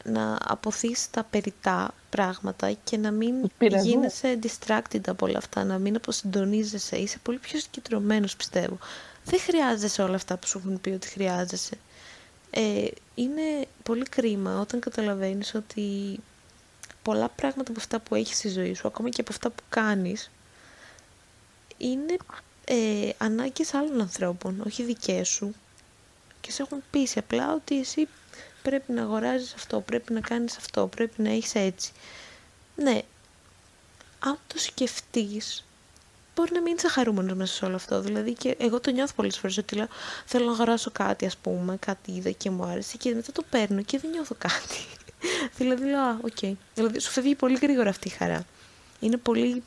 [0.03, 3.91] να αποθείς τα περιτά πράγματα και να μην Τους πειρασμούς.
[3.91, 6.97] γίνεσαι distracted από όλα αυτά, να μην αποσυντονίζεσαι.
[6.97, 8.77] Είσαι πολύ πιο συγκεντρωμένος, πιστεύω.
[9.23, 11.77] Δεν χρειάζεσαι όλα αυτά που σου έχουν πει ότι χρειάζεσαι.
[12.57, 16.19] Ε, είναι πολύ κρίμα όταν καταλαβαίνεις ότι
[17.03, 20.31] πολλά πράγματα από αυτά που έχεις στη ζωή σου, ακόμα και από αυτά που κάνεις,
[21.77, 22.17] είναι
[22.65, 25.55] ε, ανάγκες άλλων ανθρώπων, όχι δικές σου.
[26.41, 28.07] Και σε έχουν πείσει απλά ότι εσύ
[28.61, 31.91] πρέπει να αγοράζεις αυτό, πρέπει να κάνεις αυτό, πρέπει να έχεις έτσι.
[32.75, 33.01] Ναι,
[34.19, 35.65] αν το σκεφτείς,
[36.35, 38.01] μπορεί να μην είσαι χαρούμενος μέσα σε όλο αυτό.
[38.01, 39.87] Δηλαδή και εγώ το νιώθω πολλές φορές ότι λέω
[40.25, 43.81] θέλω να αγοράσω κάτι ας πούμε, κάτι είδα και μου άρεσε και μετά το παίρνω
[43.81, 44.85] και δεν νιώθω κάτι.
[45.57, 46.55] δηλαδή λέω, α, οκ.
[46.73, 48.45] Δηλαδή σου φεύγει πολύ γρήγορα αυτή η χαρά.
[48.99, 49.63] Είναι πολύ...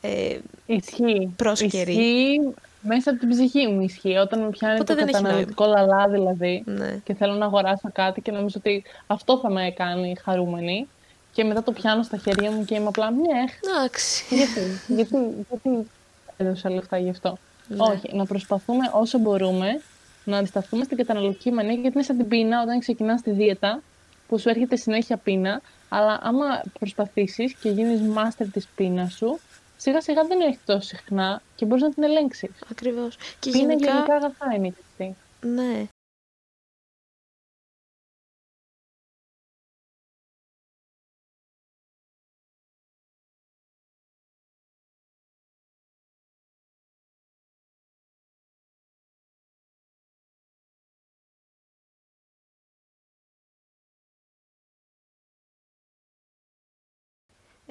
[0.00, 1.32] Ε, Ισχύει.
[1.36, 1.92] Πρόσκαιρη.
[1.92, 4.16] Ισχύει μέσα από την ψυχή μου ισχύει.
[4.16, 7.00] Όταν με πιάνει Οπότε το δεν έχει καταναλωτικό λαλά δηλαδή ναι.
[7.04, 10.88] και θέλω να αγοράσω κάτι και νομίζω ότι αυτό θα με κάνει χαρούμενη
[11.32, 13.52] και μετά το πιάνω στα χέρια μου και είμαι απλά meh.
[13.64, 14.34] Εντάξει.
[14.34, 15.88] Γιατί, γιατί, γιατί
[16.36, 17.38] έδωσα λεφτά γι' αυτό.
[17.68, 17.76] Ναι.
[17.78, 19.80] Όχι, να προσπαθούμε όσο μπορούμε
[20.24, 23.82] να αντισταθούμε στην καταναλωτική μανία γιατί είναι σαν την πείνα όταν ξεκινάς τη δίαιτα
[24.28, 25.60] που σου έρχεται συνέχεια πείνα.
[25.88, 29.38] Αλλά άμα προσπαθήσεις και γίνεις master της πείνας σου,
[29.76, 32.50] σιγά σιγά δεν έρχεται τόσο συχνά και μπορείς να την ελέγξεις.
[32.70, 33.16] Ακριβώς.
[33.38, 35.16] Και Πείνα γενικά, γενικά αγαθά είναι και αυτή.
[35.40, 35.86] ναι.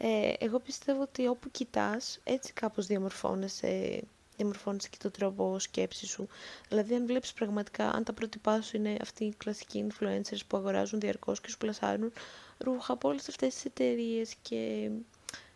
[0.01, 4.03] Ε, εγώ πιστεύω ότι όπου κοιτάς, έτσι κάπως διαμορφώνεσαι,
[4.35, 6.27] διαμορφώνεσαι και το τρόπο σκέψης σου.
[6.69, 10.99] Δηλαδή, αν βλέπεις πραγματικά, αν τα πρότυπά σου είναι αυτοί οι κλασικοί influencers που αγοράζουν
[10.99, 12.11] διαρκώς και σου πλασάρουν
[12.57, 14.89] ρούχα από όλες αυτές τις εταιρείες και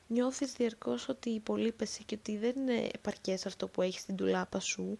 [0.07, 4.97] νιώθεις διαρκώς ότι υπολείπεσαι και ότι δεν είναι επαρκές αυτό που έχεις στην τουλάπα σου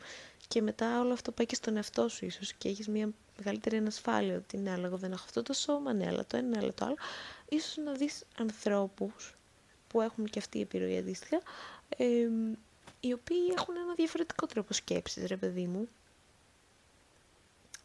[0.48, 4.36] και μετά όλο αυτό πάει και στον εαυτό σου ίσως και έχεις μια μεγαλύτερη ανασφάλεια
[4.36, 6.74] ότι ναι, αλλά εγώ δεν έχω αυτό το σώμα, ναι, αλλά το ένα, ναι, αλλά
[6.74, 6.96] το άλλο.
[7.56, 9.36] Ίσως να δεις ανθρώπους
[9.88, 11.42] που έχουν και αυτή η επιρροή αντίστοιχα,
[11.98, 12.06] ε,
[13.00, 15.88] οι οποίοι έχουν ένα διαφορετικό τρόπο σκέψης, ρε παιδί μου,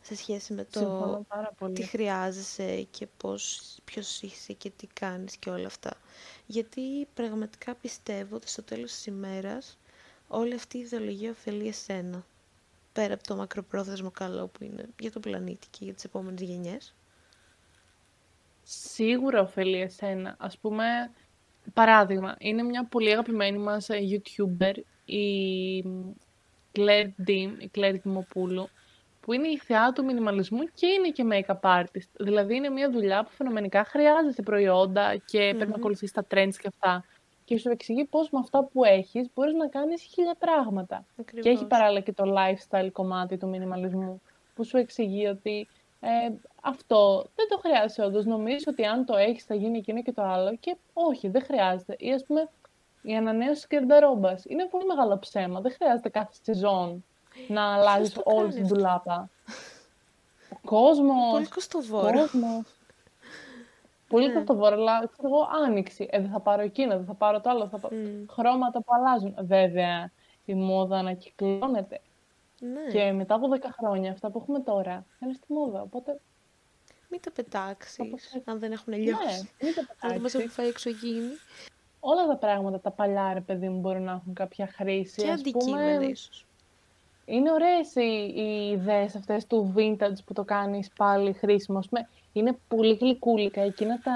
[0.03, 1.27] σε σχέση με το
[1.73, 5.91] τι χρειάζεσαι και πώς, ποιος είσαι και τι κάνεις και όλα αυτά.
[6.47, 9.79] Γιατί πραγματικά πιστεύω ότι στο τέλος της ημέρας
[10.29, 12.27] όλη αυτή η ιδεολογία ωφελεί εσένα.
[12.93, 16.95] Πέρα από το μακροπρόθεσμο καλό που είναι για τον πλανήτη και για τις επόμενες γενιές.
[18.71, 20.37] Σίγουρα ωφελεί εσένα.
[20.39, 20.85] Ας πούμε,
[21.75, 25.85] παράδειγμα, είναι μια πολύ αγαπημένη μας ε, YouTuber, η
[26.73, 28.69] Claire Dim, η Claire Dimopoulos,
[29.21, 32.11] που είναι η θεά του μινιμαλισμού και είναι και make-up artist.
[32.19, 35.57] Δηλαδή είναι μια δουλειά που φαινομενικά χρειάζεται προϊόντα και mm-hmm.
[35.57, 37.05] πρέπει να ακολουθεί τα trends και αυτά.
[37.45, 41.05] Και σου εξηγεί πώς με αυτά που έχεις μπορείς να κάνεις χίλια πράγματα.
[41.21, 41.45] Ακριβώς.
[41.45, 44.23] Και έχει παράλληλα και το lifestyle κομμάτι του μινιμαλισμού,
[44.55, 45.69] που σου εξηγεί ότι
[46.01, 46.09] ε,
[46.63, 48.25] αυτό δεν το χρειάζεσαι όντως.
[48.25, 50.57] Νομίζει ότι αν το έχεις θα γίνει εκείνο και το άλλο.
[50.57, 51.97] Και όχι, δεν χρειάζεται.
[51.99, 52.49] Ή ας πούμε
[53.03, 54.35] η ανανέωση τη κερδαρόμπα.
[54.45, 55.61] Είναι πολύ μεγάλο ψέμα.
[55.61, 57.05] Δεν χρειάζεται κάθε σεζόν
[57.49, 59.31] να αλλάζεις όλη την τουλάπα.
[60.53, 61.31] Ο κόσμος.
[61.31, 62.29] Πολύ κοστοβόρο.
[64.09, 64.33] Πολύ ναι.
[64.33, 66.09] κοστοβόρο, αλλά ξέρω εγώ άνοιξη.
[66.11, 67.69] Ε, δεν θα πάρω εκείνο, δεν θα πάρω το άλλο.
[67.69, 67.97] Θα πάρω...
[68.31, 69.35] Χρώματα που αλλάζουν.
[69.41, 70.11] Βέβαια,
[70.45, 72.01] η μόδα ανακυκλώνεται.
[72.61, 72.91] Ναι.
[72.93, 75.83] Και μετά από 10 χρόνια, αυτά που έχουμε τώρα, είναι στη μόδα.
[75.83, 76.21] Οπότε.
[77.11, 79.25] Μην τα πετάξεις, αν δεν έχουν λιώσει.
[79.25, 80.07] Ναι, μην τα πετάξει.
[80.07, 81.33] Αν δεν μας έχουν φάει εξωγήινη.
[82.01, 85.23] Όλα τα πράγματα, τα παλιά, ρε παιδί μου, μπορούν να έχουν κάποια χρήση.
[85.23, 86.07] Και αντικείμενα, πούμε...
[86.07, 86.47] ίσως
[87.29, 91.81] είναι ωραίες οι, οι ιδέες αυτές του vintage που το κάνεις πάλι χρήσιμο.
[92.33, 94.15] Είναι πολύ γλυκούλικα εκείνα τα,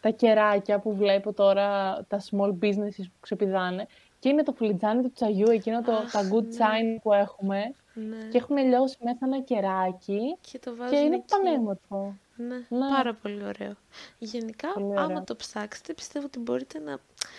[0.00, 3.86] τα κεράκια που βλέπω τώρα, τα small businesses που ξεπηδάνε.
[4.18, 6.56] Και είναι το φλιτζάνι του τσαγιού, εκείνο το, τα good ναι.
[6.58, 7.74] sign που έχουμε.
[7.94, 8.28] Ναι.
[8.30, 12.16] Και έχουν λιώσει μέσα ένα κεράκι και, το και είναι πανέμορφο.
[12.36, 13.74] Ναι, ναι, πάρα πολύ ωραίο.
[14.18, 16.98] Γενικά, άμα το ψάξετε, πιστεύω ότι μπορείτε να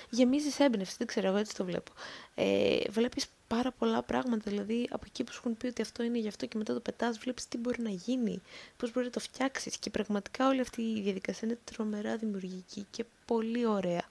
[0.09, 0.95] γεμίζεις έμπνευση.
[0.97, 1.91] Δεν ξέρω, εγώ έτσι το βλέπω.
[2.35, 4.49] Ε, βλέπεις πάρα πολλά πράγματα.
[4.49, 6.79] Δηλαδή, από εκεί που σου έχουν πει ότι αυτό είναι γι' αυτό και μετά το
[6.79, 8.41] πετάς, βλέπεις τι μπορεί να γίνει,
[8.77, 9.77] πώς μπορεί να το φτιάξεις.
[9.77, 14.03] Και πραγματικά όλη αυτή η διαδικασία είναι τρομερά δημιουργική και πολύ ωραία.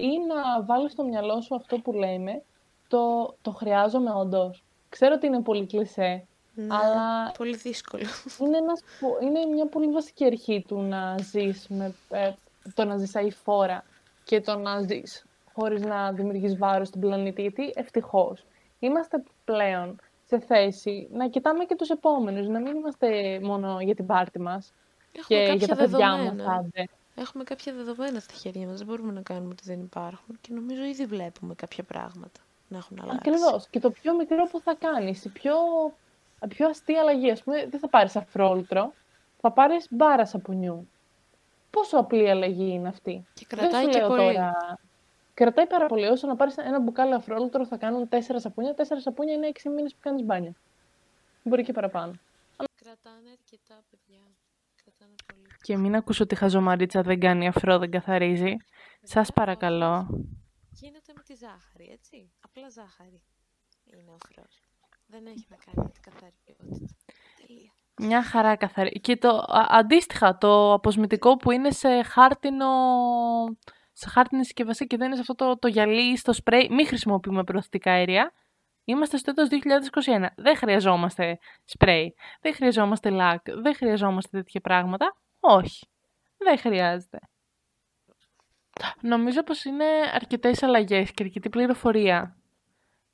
[0.00, 2.42] Ή να βάλεις στο μυαλό σου αυτό που λέμε,
[2.88, 4.62] το, το χρειάζομαι όντως.
[4.88, 8.02] Ξέρω ότι είναι πολύ κλισέ, ναι, αλλά πολύ δύσκολο.
[8.40, 8.82] Είναι, ένας,
[9.22, 12.32] είναι μια πολύ βασική αρχή του να ζεις με, ε,
[12.74, 13.84] το να ζεις αηφόρα
[14.24, 18.44] και το να ζεις χωρίς να δημιουργείς βάρος στην πλανήτη, γιατί ευτυχώς
[18.78, 24.06] είμαστε πλέον σε θέση να κοιτάμε και τους επόμενους, να μην είμαστε μόνο για την
[24.06, 24.72] πάρτη μας
[25.12, 26.46] Έχουμε και για τα παιδιά μας.
[26.46, 26.88] Άντε.
[27.18, 30.82] Έχουμε κάποια δεδομένα στα χέρια μας, δεν μπορούμε να κάνουμε ότι δεν υπάρχουν και νομίζω
[30.82, 33.18] ήδη βλέπουμε κάποια πράγματα να έχουν αλλάξει.
[33.28, 33.68] Ακριβώς.
[33.68, 35.54] Και το πιο μικρό που θα κάνεις, η πιο,
[36.44, 38.92] η πιο αστεία αλλαγή, ας πούμε, δεν θα πάρεις αφρόλτρο,
[39.40, 40.88] θα πάρεις μπάρας σαπουνιού.
[41.70, 44.34] Πόσο απλή αλλαγή είναι αυτή; Και κρατάει και πολύ.
[44.34, 44.78] Τώρα,
[45.34, 46.06] Κρατάει πάρα πολύ.
[46.06, 48.74] Όσο να πάρεις ένα μπουκάλι αφρόλουτρο θα κάνουν τέσσερα σαπούνια.
[48.74, 50.54] Τέσσερα σαπούνια είναι έξι μήνες που κάνεις μπάνια.
[51.42, 52.12] Μπορεί και παραπάνω.
[52.82, 54.05] Κρατάνε αρκετά, παιδιά.
[55.36, 55.56] Κρατάνε πολύ.
[55.62, 58.56] Και μην ακούσω ότι η χαζομαρίτσα δεν κάνει αφρό, δεν καθαρίζει.
[59.02, 60.06] Σας παρακαλώ.
[60.70, 62.32] Γίνεται με τη ζάχαρη, έτσι.
[62.40, 63.22] Απλά ζάχαρη
[63.84, 64.60] είναι ο αφρός.
[65.06, 66.86] Δεν έχει να κάνει με την καθαρή ποιότητα.
[67.46, 67.72] Τελεία.
[67.96, 69.00] Μια χαρά καθαρή.
[69.00, 72.66] Και το αντίστοιχα, το αποσμητικό που είναι σε χάρτινο
[73.92, 76.68] σε χάρτινη συσκευασία και δεν είναι σε αυτό το, το γυαλί στο σπρέι.
[76.70, 78.32] Μην χρησιμοποιούμε προωθητικά αέρια.
[78.84, 79.48] Είμαστε στο έτος
[80.04, 80.26] 2021.
[80.36, 82.14] Δεν χρειαζόμαστε σπρέι.
[82.40, 83.50] Δεν χρειαζόμαστε λάκ.
[83.50, 85.16] Δεν χρειαζόμαστε τέτοια πράγματα.
[85.48, 85.86] Όχι.
[86.36, 87.18] Δεν χρειάζεται.
[89.00, 92.36] Νομίζω πως είναι αρκετές αλλαγές και αρκετή πληροφορία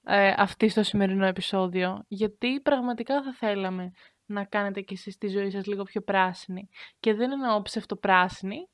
[0.04, 2.04] ε, αυτή στο σημερινό επεισόδιο.
[2.08, 3.92] Γιατί πραγματικά θα θέλαμε
[4.26, 6.68] να κάνετε και εσείς τη ζωή σας λίγο πιο πράσινη.
[7.00, 8.68] Και δεν εννοώ ψευτοπράσινη,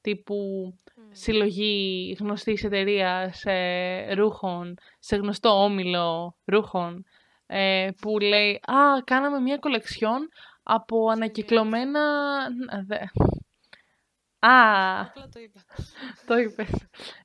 [0.00, 0.36] τύπου
[1.10, 7.04] συλλογή γνωστής εταιρείας ε, ρούχων, σε γνωστό όμιλο ρούχων,
[7.46, 10.28] ε, που λέει «Α, κάναμε μια κολεξιόν
[10.68, 12.00] από ανακυκλωμένα...»
[14.38, 15.60] Α, Απλά το είπα.
[16.26, 16.68] το είπες.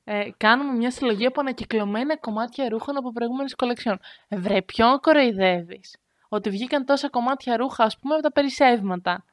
[0.04, 3.98] Ε, κάνουμε μια συλλογή από ανακυκλωμένα κομμάτια ρούχων από προηγούμενες κολεξιόν.
[4.28, 5.96] Ε, βρε, ποιον κοροϊδεύεις;
[6.28, 9.24] Ότι βγήκαν τόσα κομμάτια ρούχα, ας πούμε, από τα περισσεύματα.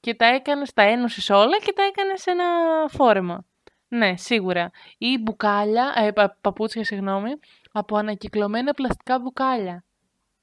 [0.00, 2.44] Και τα έκανες, τα ένωσες όλα και τα έκανες σε ένα
[2.88, 3.44] φόρεμα.
[3.88, 4.70] Ναι, σίγουρα.
[4.98, 7.30] Ή μπουκάλια, ε, πα, παπούτσια, συγγνώμη,
[7.72, 9.84] από ανακυκλωμένα πλαστικά μπουκάλια.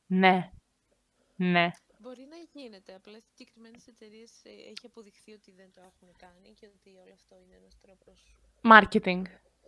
[0.05, 0.51] Ναι.
[1.35, 1.69] Ναι.
[2.07, 6.53] Μπορεί να γίνεται, απλά στις συγκεκριμένες εταιρείες ε, έχει αποδειχθεί ότι δεν το έχουν κάνει
[6.59, 8.17] και ότι όλο αυτό είναι ένας τρόπος...
[8.73, 9.21] Marketing.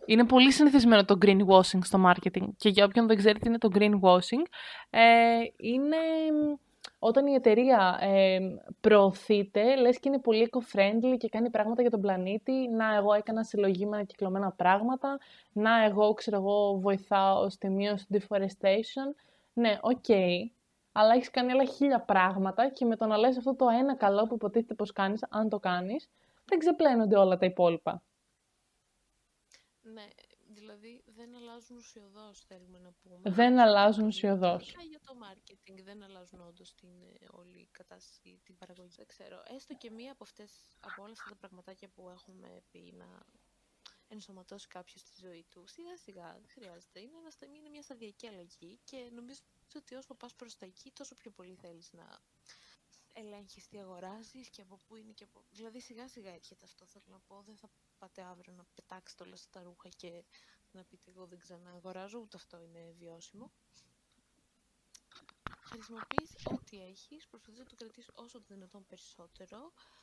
[0.06, 2.48] Είναι πολύ συνηθισμένο το greenwashing στο marketing.
[2.56, 4.44] Και για όποιον δεν ξέρει τι είναι το greenwashing,
[4.90, 5.96] ε, είναι
[6.98, 8.38] όταν η εταιρεία ε,
[8.80, 13.44] προωθείται, λες και είναι πολύ eco-friendly και κάνει πράγματα για τον πλανήτη, να εγώ έκανα
[13.44, 15.18] συλλογή με ανακυκλωμένα πράγματα,
[15.52, 19.14] να εγώ, ξέρω εγώ, βοηθάω στη μείωση του deforestation.
[19.52, 20.50] Ναι, OK, okay,
[20.92, 24.26] αλλά έχεις κάνει άλλα χίλια πράγματα και με το να λες αυτό το ένα καλό
[24.26, 26.08] που υποτίθεται πως κάνεις, αν το κάνεις,
[26.44, 28.02] δεν ξεπλένονται όλα τα υπόλοιπα.
[29.80, 30.06] Ναι,
[30.48, 33.30] δηλαδή δεν αλλάζουν ουσιωδώς, θέλουμε να πούμε.
[33.30, 34.74] Δεν αλλάζουν ουσιωδώς.
[34.88, 38.94] για το marketing, δεν αλλάζουν όντως την ε, όλη κατάσταση, την παραγωγή.
[38.96, 39.42] Δεν ξέρω.
[39.54, 43.06] Έστω και μία από, αυτές, από όλα αυτά τα πραγματάκια που έχουμε πει να
[44.12, 45.64] ενσωματώσει κάποιος στη ζωή του.
[45.66, 47.00] Σιγά σιγά δεν χρειάζεται.
[47.00, 49.40] Είναι, ένας, είναι μια σταδιακή αλλαγή και νομίζω
[49.74, 52.20] ότι όσο πας προς τα εκεί, τόσο πιο πολύ θέλεις να
[53.12, 55.44] ελέγχεις τι αγοράζεις και από πού είναι και από.
[55.50, 56.86] Δηλαδή σιγά σιγά έρχεται αυτό.
[56.86, 60.24] Θέλω να πω, δεν θα πάτε αύριο να πετάξετε όλα στα ρούχα και
[60.72, 63.50] να πείτε εγώ δεν ξαναγοράζω, ούτε αυτό είναι βιώσιμο.
[65.62, 69.99] Χρησιμοποιείς ό,τι έχεις, προσπαθείς να το κρατήσεις όσο το δυνατόν περισσότερο, ε,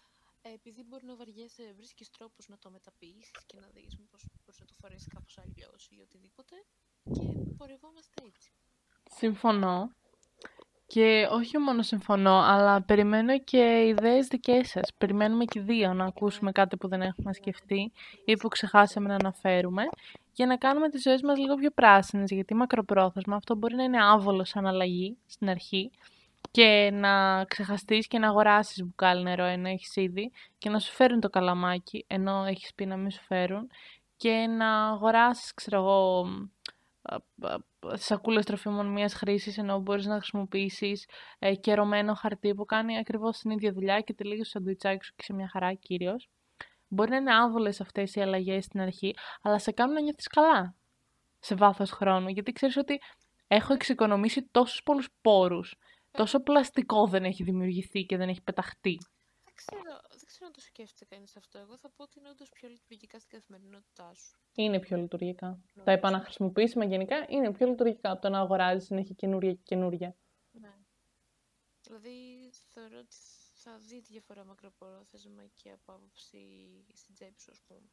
[0.54, 4.66] επειδή μπορεί να βαριέσαι, βρίσκεις τρόπους να το μεταποιήσεις και να δεις μήπως μπορείς να
[4.66, 6.56] το φορέσεις κάπως αλλιώς ή οτιδήποτε
[7.04, 8.52] και πορευόμαστε έτσι.
[9.10, 9.92] Συμφωνώ.
[10.88, 14.94] Και όχι μόνο συμφωνώ, αλλά περιμένω και ιδέες δικές σας.
[14.98, 17.92] Περιμένουμε και δύο να ακούσουμε κάτι που δεν έχουμε σκεφτεί
[18.26, 19.84] ή που ξεχάσαμε να αναφέρουμε
[20.34, 24.04] για να κάνουμε τις ζωές μας λίγο πιο πράσινες, γιατί μακροπρόθεσμα αυτό μπορεί να είναι
[24.04, 25.92] άβολο σαν αλλαγή στην αρχή
[26.52, 31.20] και να ξεχαστείς και να αγοράσεις μπουκάλι νερό ενώ έχεις ήδη και να σου φέρουν
[31.20, 33.70] το καλαμάκι ενώ έχεις πει να μην σου φέρουν
[34.18, 36.26] και να αγοράσεις, ξέρω εγώ,
[37.94, 41.08] σακούλες τροφίμων μίας χρήσης, ενώ μπορείς να χρησιμοποιήσεις
[41.40, 45.24] ε, κερωμένο χαρτί που κάνει ακριβώς την ίδια δουλειά και τελείω στο σαντουιτσάκι σου και
[45.24, 46.30] σε μια χαρά κύριος.
[46.88, 50.76] Μπορεί να είναι άβολες αυτές οι αλλαγές στην αρχή, αλλά σε κάνουν να νιώθεις καλά
[51.40, 53.02] σε βάθος χρόνου, γιατί ξέρεις ότι
[53.48, 55.76] έχω εξοικονομήσει τόσους πολλούς πόρους,
[56.18, 58.98] τόσο πλαστικό δεν έχει δημιουργηθεί και δεν έχει πεταχτεί
[59.58, 61.60] ξέρω, δεν ξέρω αν το σκέφτεται κανείς αυτό.
[61.60, 64.38] Εγώ θα πω ότι είναι όντως πιο λειτουργικά στην καθημερινότητά σου.
[64.56, 65.48] Είναι πιο λειτουργικά.
[65.48, 65.84] Νομίζω.
[65.84, 70.16] Τα επαναχρησιμοποιήσιμα γενικά είναι πιο λειτουργικά από το να αγοράζεις συνέχεια καινούργια και καινούργια.
[70.52, 70.76] Ναι.
[71.82, 73.16] Δηλαδή θεωρώ ότι
[73.54, 76.40] θα δει τη διαφορά μακροπρόθεσμα και από άποψη
[76.94, 77.90] στην τσέπη σου, ας πούμε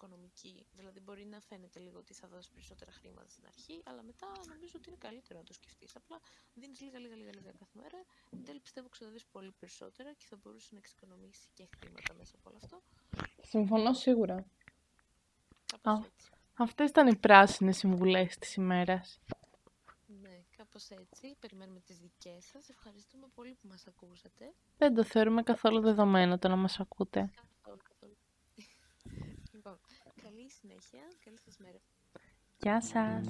[0.00, 0.66] οικονομική.
[0.72, 4.72] Δηλαδή, μπορεί να φαίνεται λίγο ότι θα δώσεις περισσότερα χρήματα στην αρχή, αλλά μετά νομίζω
[4.76, 5.96] ότι είναι καλύτερο να το σκεφτείς.
[5.96, 6.20] Απλά
[6.54, 7.98] δίνεις λίγα, λίγα, λίγα, λίγα κάθε μέρα.
[8.30, 12.50] Εν τέλει, πιστεύω ξοδεύεις πολύ περισσότερα και θα μπορούσε να εξοικονομήσει και χρήματα μέσα από
[12.50, 12.82] όλο αυτό.
[13.42, 14.46] Συμφωνώ σίγουρα.
[16.54, 19.20] Αυτές ήταν οι πράσινες συμβουλές της ημέρας.
[20.06, 21.36] Ναι, κάπως έτσι.
[21.40, 22.68] Περιμένουμε τις δικές σας.
[22.68, 24.54] Ευχαριστούμε πολύ που μας ακούσατε.
[24.78, 27.30] Δεν το θεωρούμε καθόλου δεδομένο το να μας ακούτε.
[29.62, 29.78] Λοιπόν,
[30.22, 31.80] καλή συνέχεια, καλή σας μέρα.
[32.58, 33.26] Γεια σας.